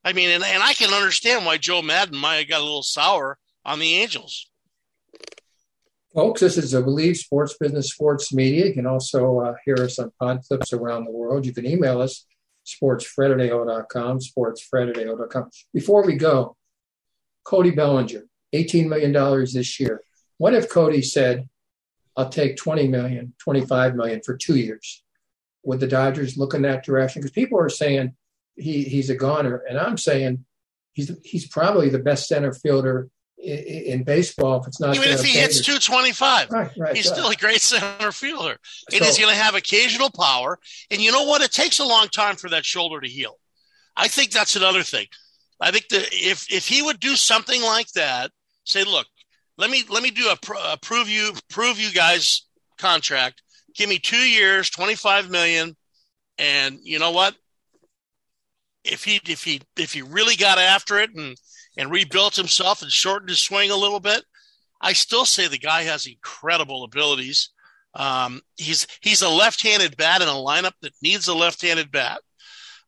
I 0.04 0.12
mean, 0.12 0.28
and, 0.28 0.44
and 0.44 0.62
I 0.62 0.74
can 0.74 0.92
understand 0.92 1.46
why 1.46 1.56
Joe 1.56 1.80
Maddon 1.80 2.18
might 2.18 2.36
have 2.36 2.48
got 2.48 2.60
a 2.60 2.64
little 2.64 2.82
sour 2.82 3.38
on 3.64 3.78
the 3.78 3.94
Angels. 3.94 4.50
Folks, 6.14 6.42
this 6.42 6.58
is 6.58 6.74
a 6.74 6.82
Believe 6.82 7.16
Sports 7.16 7.56
Business 7.58 7.90
Sports 7.90 8.34
Media. 8.34 8.66
You 8.66 8.74
can 8.74 8.86
also 8.86 9.40
uh, 9.40 9.54
hear 9.64 9.76
us 9.78 9.98
on 9.98 10.12
pod 10.20 10.42
clips 10.46 10.74
around 10.74 11.06
the 11.06 11.10
world. 11.10 11.46
You 11.46 11.54
can 11.54 11.64
email 11.64 12.02
us, 12.02 12.26
sportsfred 12.66 13.32
at 13.32 13.50
AO.com, 13.50 14.18
sportsfred 14.18 14.90
at 14.90 15.08
AO.com. 15.08 15.48
Before 15.72 16.04
we 16.04 16.16
go, 16.16 16.54
Cody 17.44 17.70
Bellinger, 17.70 18.24
$18 18.54 18.88
million 18.88 19.12
this 19.52 19.80
year. 19.80 20.02
What 20.38 20.54
if 20.54 20.70
Cody 20.70 21.02
said, 21.02 21.48
I'll 22.16 22.28
take 22.28 22.56
20 22.56 22.88
million, 22.88 23.34
25 23.38 23.96
million 23.96 24.20
for 24.24 24.36
two 24.36 24.56
years? 24.56 25.02
Would 25.64 25.80
the 25.80 25.86
Dodgers 25.86 26.36
look 26.36 26.54
in 26.54 26.62
that 26.62 26.84
direction? 26.84 27.20
Because 27.20 27.32
people 27.32 27.58
are 27.58 27.68
saying 27.68 28.14
he, 28.56 28.84
he's 28.84 29.10
a 29.10 29.14
goner, 29.14 29.56
and 29.68 29.78
I'm 29.78 29.96
saying 29.96 30.44
he's 30.92 31.10
he's 31.24 31.48
probably 31.48 31.88
the 31.88 31.98
best 31.98 32.28
center 32.28 32.52
fielder 32.52 33.08
in, 33.38 33.58
in 33.58 34.04
baseball. 34.04 34.60
If 34.60 34.68
it's 34.68 34.80
not 34.80 34.94
even 34.94 35.08
if 35.08 35.22
he 35.22 35.38
hits 35.38 35.60
225, 35.64 36.50
right, 36.50 36.70
right, 36.76 36.96
he's 36.96 37.08
still 37.08 37.30
a 37.30 37.34
great 37.34 37.60
center 37.60 38.12
fielder, 38.12 38.58
and 38.92 38.98
so, 39.00 39.04
he's 39.04 39.18
going 39.18 39.34
to 39.34 39.40
have 39.40 39.54
occasional 39.54 40.10
power. 40.10 40.58
And 40.90 41.00
you 41.00 41.12
know 41.12 41.24
what? 41.24 41.42
It 41.42 41.50
takes 41.50 41.78
a 41.78 41.84
long 41.84 42.08
time 42.08 42.36
for 42.36 42.50
that 42.50 42.64
shoulder 42.64 43.00
to 43.00 43.08
heal. 43.08 43.38
I 43.96 44.08
think 44.08 44.30
that's 44.30 44.56
another 44.56 44.82
thing. 44.82 45.06
I 45.60 45.70
think 45.70 45.88
that 45.88 46.08
if 46.12 46.52
if 46.52 46.68
he 46.68 46.82
would 46.82 47.00
do 47.00 47.16
something 47.16 47.62
like 47.62 47.90
that, 47.92 48.30
say, 48.64 48.84
look, 48.84 49.06
let 49.56 49.70
me 49.70 49.84
let 49.88 50.02
me 50.02 50.10
do 50.10 50.30
a, 50.30 50.76
prove 50.78 51.08
you 51.08 51.32
prove 51.48 51.78
you 51.78 51.92
guys 51.92 52.46
contract. 52.78 53.42
Give 53.74 53.88
me 53.88 53.98
two 53.98 54.16
years, 54.16 54.70
twenty 54.70 54.94
five 54.94 55.30
million, 55.30 55.76
and 56.38 56.78
you 56.82 56.98
know 56.98 57.12
what? 57.12 57.36
If 58.84 59.04
he 59.04 59.20
if 59.28 59.44
he 59.44 59.60
if 59.76 59.92
he 59.92 60.02
really 60.02 60.36
got 60.36 60.58
after 60.58 60.98
it 60.98 61.10
and 61.14 61.36
and 61.76 61.90
rebuilt 61.90 62.36
himself 62.36 62.82
and 62.82 62.90
shortened 62.90 63.30
his 63.30 63.40
swing 63.40 63.70
a 63.70 63.76
little 63.76 64.00
bit, 64.00 64.24
I 64.80 64.92
still 64.92 65.24
say 65.24 65.46
the 65.46 65.58
guy 65.58 65.82
has 65.82 66.06
incredible 66.06 66.84
abilities. 66.84 67.50
Um, 67.94 68.40
he's 68.56 68.88
he's 69.00 69.22
a 69.22 69.28
left-handed 69.28 69.96
bat 69.96 70.20
in 70.20 70.28
a 70.28 70.32
lineup 70.32 70.74
that 70.82 70.92
needs 71.00 71.28
a 71.28 71.34
left-handed 71.34 71.92
bat. 71.92 72.20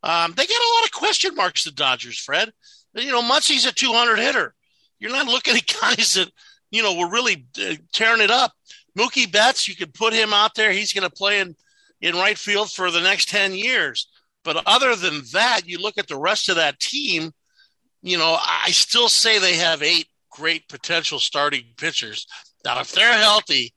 Um, 0.02 0.33
they 0.37 0.47
got 0.47 0.61
a 0.61 0.75
lot 0.76 0.85
of 0.85 0.92
question 0.92 1.35
marks. 1.37 1.64
The 1.64 1.71
Dodgers, 1.71 2.18
Fred. 2.18 2.52
You 2.95 3.12
know, 3.12 3.23
Muncy's 3.23 3.66
a 3.66 3.73
200 3.73 4.18
hitter. 4.18 4.54
You're 4.99 5.12
not 5.12 5.26
looking 5.26 5.57
at 5.57 5.67
guys 5.81 6.15
that 6.15 6.31
you 6.71 6.83
know 6.83 6.95
were 6.95 7.11
really 7.11 7.47
uh, 7.61 7.75
tearing 7.93 8.23
it 8.23 8.31
up. 8.31 8.53
Mookie 8.99 9.31
Betts, 9.31 9.69
you 9.69 9.76
could 9.76 9.95
put 9.95 10.12
him 10.12 10.33
out 10.33 10.55
there. 10.55 10.73
He's 10.73 10.93
going 10.93 11.09
to 11.09 11.15
play 11.15 11.41
in 11.41 11.55
in 12.00 12.15
right 12.15 12.38
field 12.38 12.71
for 12.71 12.91
the 12.91 13.00
next 13.00 13.29
10 13.29 13.55
years. 13.55 14.09
But 14.45 14.62
other 14.67 14.95
than 14.95 15.23
that, 15.33 15.62
you 15.65 15.79
look 15.79 15.99
at 15.99 16.09
the 16.09 16.19
rest 16.19 16.49
of 16.49 16.57
that 16.57 16.79
team 16.79 17.33
you 18.07 18.17
know, 18.17 18.38
I 18.41 18.71
still 18.71 19.09
say 19.09 19.41
they 19.41 19.57
have 19.57 19.83
eight 19.83 20.07
great 20.31 20.69
potential 20.69 21.19
starting 21.19 21.65
pitchers. 21.76 22.29
Now, 22.65 22.81
if 22.81 22.93
they're 22.93 23.19
healthy, 23.19 23.75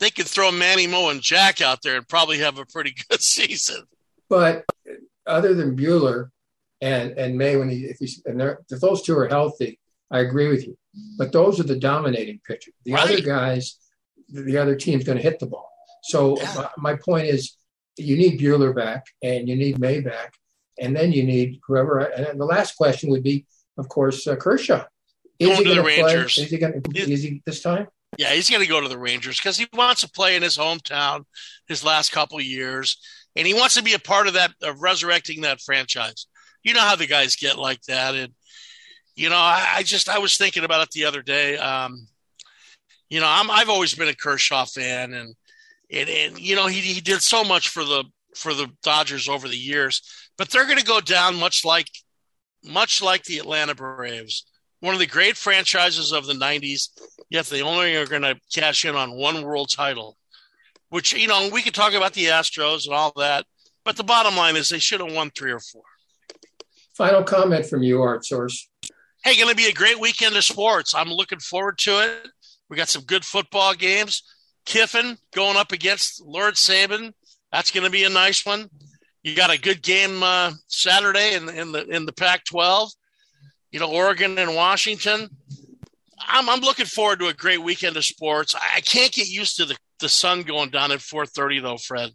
they 0.00 0.10
could 0.10 0.26
throw 0.26 0.52
Manny 0.52 0.86
Mo 0.86 1.08
and 1.08 1.22
Jack 1.22 1.62
out 1.62 1.78
there 1.82 1.96
and 1.96 2.06
probably 2.06 2.38
have 2.40 2.58
a 2.58 2.66
pretty 2.66 2.94
good 3.08 3.22
season. 3.22 3.84
But 4.28 4.66
other 5.26 5.54
than 5.54 5.78
Buehler 5.78 6.28
and 6.82 7.12
and 7.12 7.38
May, 7.38 7.56
when 7.56 7.70
he 7.70 7.86
if, 7.86 7.96
he, 8.00 8.10
if 8.26 8.80
those 8.80 9.00
two 9.00 9.16
are 9.16 9.28
healthy, 9.28 9.79
I 10.10 10.20
agree 10.20 10.48
with 10.48 10.66
you. 10.66 10.76
But 11.18 11.32
those 11.32 11.60
are 11.60 11.64
the 11.64 11.78
dominating 11.78 12.40
pitchers. 12.46 12.74
The 12.84 12.94
right. 12.94 13.04
other 13.04 13.20
guys, 13.20 13.76
the 14.28 14.58
other 14.58 14.74
team's 14.74 15.04
going 15.04 15.18
to 15.18 15.22
hit 15.22 15.38
the 15.38 15.46
ball. 15.46 15.70
So 16.04 16.36
yeah. 16.38 16.54
my, 16.76 16.92
my 16.92 16.98
point 17.04 17.26
is, 17.26 17.56
you 17.96 18.16
need 18.16 18.40
Buehler 18.40 18.74
back 18.74 19.04
and 19.22 19.48
you 19.48 19.56
need 19.56 19.78
May 19.78 20.00
back, 20.00 20.34
and 20.78 20.96
then 20.96 21.12
you 21.12 21.22
need 21.22 21.60
whoever. 21.66 21.98
And 21.98 22.40
the 22.40 22.44
last 22.44 22.76
question 22.76 23.10
would 23.10 23.22
be 23.22 23.46
of 23.80 23.88
course, 23.88 24.26
uh, 24.26 24.36
Kershaw. 24.36 24.84
Is 25.38 25.48
going 25.48 25.58
he 25.58 25.64
to 25.64 25.74
the 25.74 25.82
Rangers. 25.82 26.36
Is 26.36 26.50
he 26.50 26.58
going? 26.58 26.82
Is 26.94 27.22
he 27.22 27.42
this 27.46 27.62
time? 27.62 27.88
Yeah, 28.18 28.32
he's 28.34 28.50
going 28.50 28.62
to 28.62 28.68
go 28.68 28.80
to 28.80 28.88
the 28.88 28.98
Rangers 28.98 29.38
because 29.38 29.56
he 29.56 29.66
wants 29.72 30.02
to 30.02 30.10
play 30.10 30.36
in 30.36 30.42
his 30.42 30.58
hometown 30.58 31.24
his 31.66 31.82
last 31.82 32.12
couple 32.12 32.36
of 32.36 32.44
years, 32.44 32.98
and 33.34 33.46
he 33.46 33.54
wants 33.54 33.74
to 33.76 33.82
be 33.82 33.94
a 33.94 33.98
part 33.98 34.26
of 34.26 34.34
that 34.34 34.52
of 34.62 34.82
resurrecting 34.82 35.40
that 35.40 35.62
franchise. 35.62 36.26
You 36.62 36.74
know 36.74 36.80
how 36.80 36.96
the 36.96 37.06
guys 37.06 37.36
get 37.36 37.58
like 37.58 37.80
that, 37.82 38.14
and 38.14 38.34
you 39.20 39.28
know, 39.28 39.36
I, 39.36 39.74
I 39.76 39.82
just 39.82 40.08
I 40.08 40.18
was 40.18 40.38
thinking 40.38 40.64
about 40.64 40.82
it 40.82 40.90
the 40.92 41.04
other 41.04 41.20
day. 41.20 41.58
Um, 41.58 42.06
you 43.10 43.20
know, 43.20 43.26
I'm 43.28 43.50
I've 43.50 43.68
always 43.68 43.94
been 43.94 44.08
a 44.08 44.14
Kershaw 44.14 44.64
fan, 44.64 45.12
and 45.12 45.34
and, 45.92 46.08
and 46.08 46.38
you 46.38 46.56
know 46.56 46.66
he 46.66 46.80
he 46.80 47.02
did 47.02 47.20
so 47.20 47.44
much 47.44 47.68
for 47.68 47.84
the 47.84 48.04
for 48.34 48.54
the 48.54 48.68
Dodgers 48.82 49.28
over 49.28 49.46
the 49.46 49.58
years, 49.58 50.00
but 50.38 50.48
they're 50.48 50.64
going 50.64 50.78
to 50.78 50.84
go 50.84 51.00
down 51.00 51.38
much 51.38 51.66
like 51.66 51.88
much 52.64 53.02
like 53.02 53.24
the 53.24 53.38
Atlanta 53.38 53.74
Braves, 53.74 54.46
one 54.80 54.94
of 54.94 55.00
the 55.00 55.06
great 55.06 55.36
franchises 55.36 56.12
of 56.12 56.26
the 56.26 56.32
90s, 56.32 56.88
yet 57.28 57.46
they 57.46 57.62
only 57.62 57.96
are 57.96 58.06
going 58.06 58.22
to 58.22 58.38
cash 58.54 58.84
in 58.84 58.96
on 58.96 59.12
one 59.12 59.42
world 59.42 59.70
title, 59.70 60.16
which, 60.90 61.12
you 61.12 61.26
know, 61.26 61.48
we 61.52 61.62
could 61.62 61.74
talk 61.74 61.94
about 61.94 62.12
the 62.12 62.26
Astros 62.26 62.86
and 62.86 62.94
all 62.94 63.12
that, 63.16 63.44
but 63.84 63.96
the 63.96 64.04
bottom 64.04 64.36
line 64.36 64.56
is 64.56 64.68
they 64.68 64.78
should 64.78 65.00
have 65.00 65.12
won 65.12 65.30
three 65.30 65.52
or 65.52 65.60
four. 65.60 65.82
Final 66.94 67.22
comment 67.22 67.64
from 67.64 67.82
you, 67.82 68.02
Art 68.02 68.26
Source. 68.26 68.68
Hey, 69.22 69.36
going 69.36 69.50
to 69.50 69.54
be 69.54 69.66
a 69.66 69.72
great 69.72 70.00
weekend 70.00 70.34
of 70.34 70.44
sports. 70.44 70.94
I'm 70.94 71.10
looking 71.10 71.40
forward 71.40 71.76
to 71.80 72.02
it. 72.02 72.28
We 72.70 72.78
got 72.78 72.88
some 72.88 73.02
good 73.02 73.22
football 73.22 73.74
games. 73.74 74.22
Kiffin 74.64 75.18
going 75.34 75.58
up 75.58 75.72
against 75.72 76.22
Lord 76.24 76.54
Saban. 76.54 77.12
That's 77.52 77.70
going 77.70 77.84
to 77.84 77.90
be 77.90 78.04
a 78.04 78.08
nice 78.08 78.46
one. 78.46 78.70
You 79.22 79.36
got 79.36 79.52
a 79.52 79.60
good 79.60 79.82
game 79.82 80.22
uh, 80.22 80.52
Saturday 80.68 81.34
in, 81.34 81.50
in 81.50 81.72
the 81.72 81.86
in 81.88 82.06
the 82.06 82.14
Pac-12. 82.14 82.88
You 83.72 83.80
know, 83.80 83.90
Oregon 83.90 84.38
and 84.38 84.54
Washington. 84.54 85.28
I'm 86.18 86.48
I'm 86.48 86.60
looking 86.60 86.86
forward 86.86 87.18
to 87.18 87.28
a 87.28 87.34
great 87.34 87.62
weekend 87.62 87.98
of 87.98 88.06
sports. 88.06 88.54
I 88.54 88.80
can't 88.80 89.12
get 89.12 89.28
used 89.28 89.56
to 89.56 89.66
the, 89.66 89.76
the 89.98 90.08
sun 90.08 90.44
going 90.44 90.70
down 90.70 90.92
at 90.92 91.00
4:30 91.00 91.60
though, 91.60 91.76
Fred. 91.76 92.12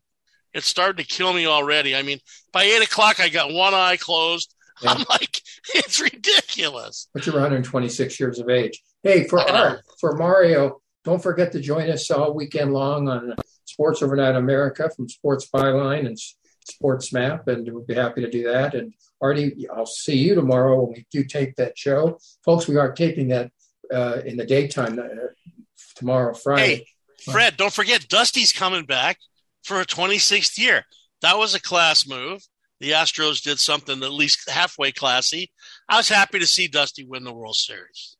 It's 0.55 0.65
starting 0.65 1.05
to 1.05 1.13
kill 1.13 1.33
me 1.33 1.45
already. 1.45 1.95
I 1.95 2.01
mean, 2.01 2.17
by 2.51 2.63
eight 2.63 2.81
o'clock, 2.81 3.19
I 3.19 3.29
got 3.29 3.53
one 3.53 3.75
eye 3.75 3.97
closed. 3.97 4.54
Yeah. 4.81 4.91
I'm 4.91 5.05
like, 5.09 5.41
it's 5.73 5.99
ridiculous. 5.99 7.07
But 7.13 7.25
you're 7.25 7.35
126 7.35 8.19
years 8.19 8.39
of 8.39 8.49
age. 8.49 8.81
Hey, 9.03 9.27
for 9.27 9.39
Art, 9.39 9.81
for 9.99 10.15
Mario, 10.15 10.81
don't 11.03 11.21
forget 11.21 11.51
to 11.51 11.59
join 11.59 11.89
us 11.89 12.09
all 12.11 12.33
weekend 12.33 12.73
long 12.73 13.07
on 13.07 13.35
Sports 13.65 14.01
Overnight 14.01 14.35
America 14.35 14.89
from 14.95 15.07
Sports 15.07 15.47
Byline 15.53 16.07
and 16.07 16.17
sports 16.67 17.13
map, 17.13 17.47
and 17.47 17.71
we'll 17.71 17.85
be 17.85 17.93
happy 17.93 18.21
to 18.21 18.29
do 18.29 18.43
that. 18.51 18.73
And 18.73 18.93
Artie, 19.21 19.67
I'll 19.73 19.85
see 19.85 20.17
you 20.17 20.35
tomorrow 20.35 20.81
when 20.81 20.93
we 20.93 21.05
do 21.11 21.23
tape 21.23 21.55
that 21.57 21.77
show, 21.77 22.17
folks. 22.43 22.67
We 22.67 22.77
are 22.77 22.91
taping 22.91 23.29
that 23.29 23.51
uh, 23.93 24.21
in 24.25 24.37
the 24.37 24.45
daytime 24.45 24.99
uh, 24.99 25.03
tomorrow, 25.95 26.33
Friday. 26.33 26.85
Hey, 27.25 27.31
Fred, 27.31 27.57
don't 27.57 27.73
forget 27.73 28.07
Dusty's 28.07 28.51
coming 28.51 28.85
back 28.85 29.17
for 29.63 29.79
a 29.79 29.85
26th 29.85 30.57
year. 30.57 30.83
That 31.21 31.37
was 31.37 31.55
a 31.55 31.61
class 31.61 32.07
move. 32.07 32.41
The 32.79 32.91
Astros 32.91 33.41
did 33.41 33.59
something 33.59 34.03
at 34.03 34.11
least 34.11 34.49
halfway 34.49 34.91
classy. 34.91 35.51
I 35.87 35.97
was 35.97 36.09
happy 36.09 36.39
to 36.39 36.47
see 36.47 36.67
Dusty 36.67 37.05
win 37.05 37.23
the 37.23 37.33
World 37.33 37.55
Series. 37.55 38.17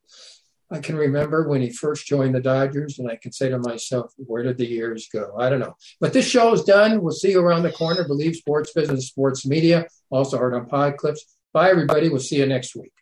I 0.72 0.80
can 0.80 0.96
remember 0.96 1.48
when 1.48 1.62
he 1.62 1.70
first 1.70 2.08
joined 2.08 2.34
the 2.34 2.40
Dodgers, 2.40 2.98
and 2.98 3.10
I 3.10 3.18
can 3.18 3.32
say 3.32 3.50
to 3.50 3.60
myself, 3.60 4.12
where 4.18 4.42
did 4.42 4.58
the 4.58 4.66
years 4.66 5.08
go? 5.14 5.36
I 5.38 5.50
don't 5.50 5.60
know. 5.60 5.76
But 6.02 6.14
this 6.14 6.28
show 6.28 6.54
is 6.54 6.64
done. 6.64 7.02
We'll 7.02 7.14
see 7.14 7.32
you 7.32 7.40
around 7.40 7.64
the 7.64 7.72
corner. 7.72 8.08
Believe 8.08 8.36
Sports 8.36 8.74
Business, 8.74 9.08
Sports 9.08 9.46
Media, 9.46 9.86
also 10.10 10.38
heard 10.38 10.56
on 10.56 10.66
Pod 10.66 10.98
Clips. 10.98 11.38
Bye, 11.54 11.70
everybody. 11.70 12.10
We'll 12.10 12.20
see 12.20 12.38
you 12.38 12.48
next 12.48 12.76
week. 12.76 12.96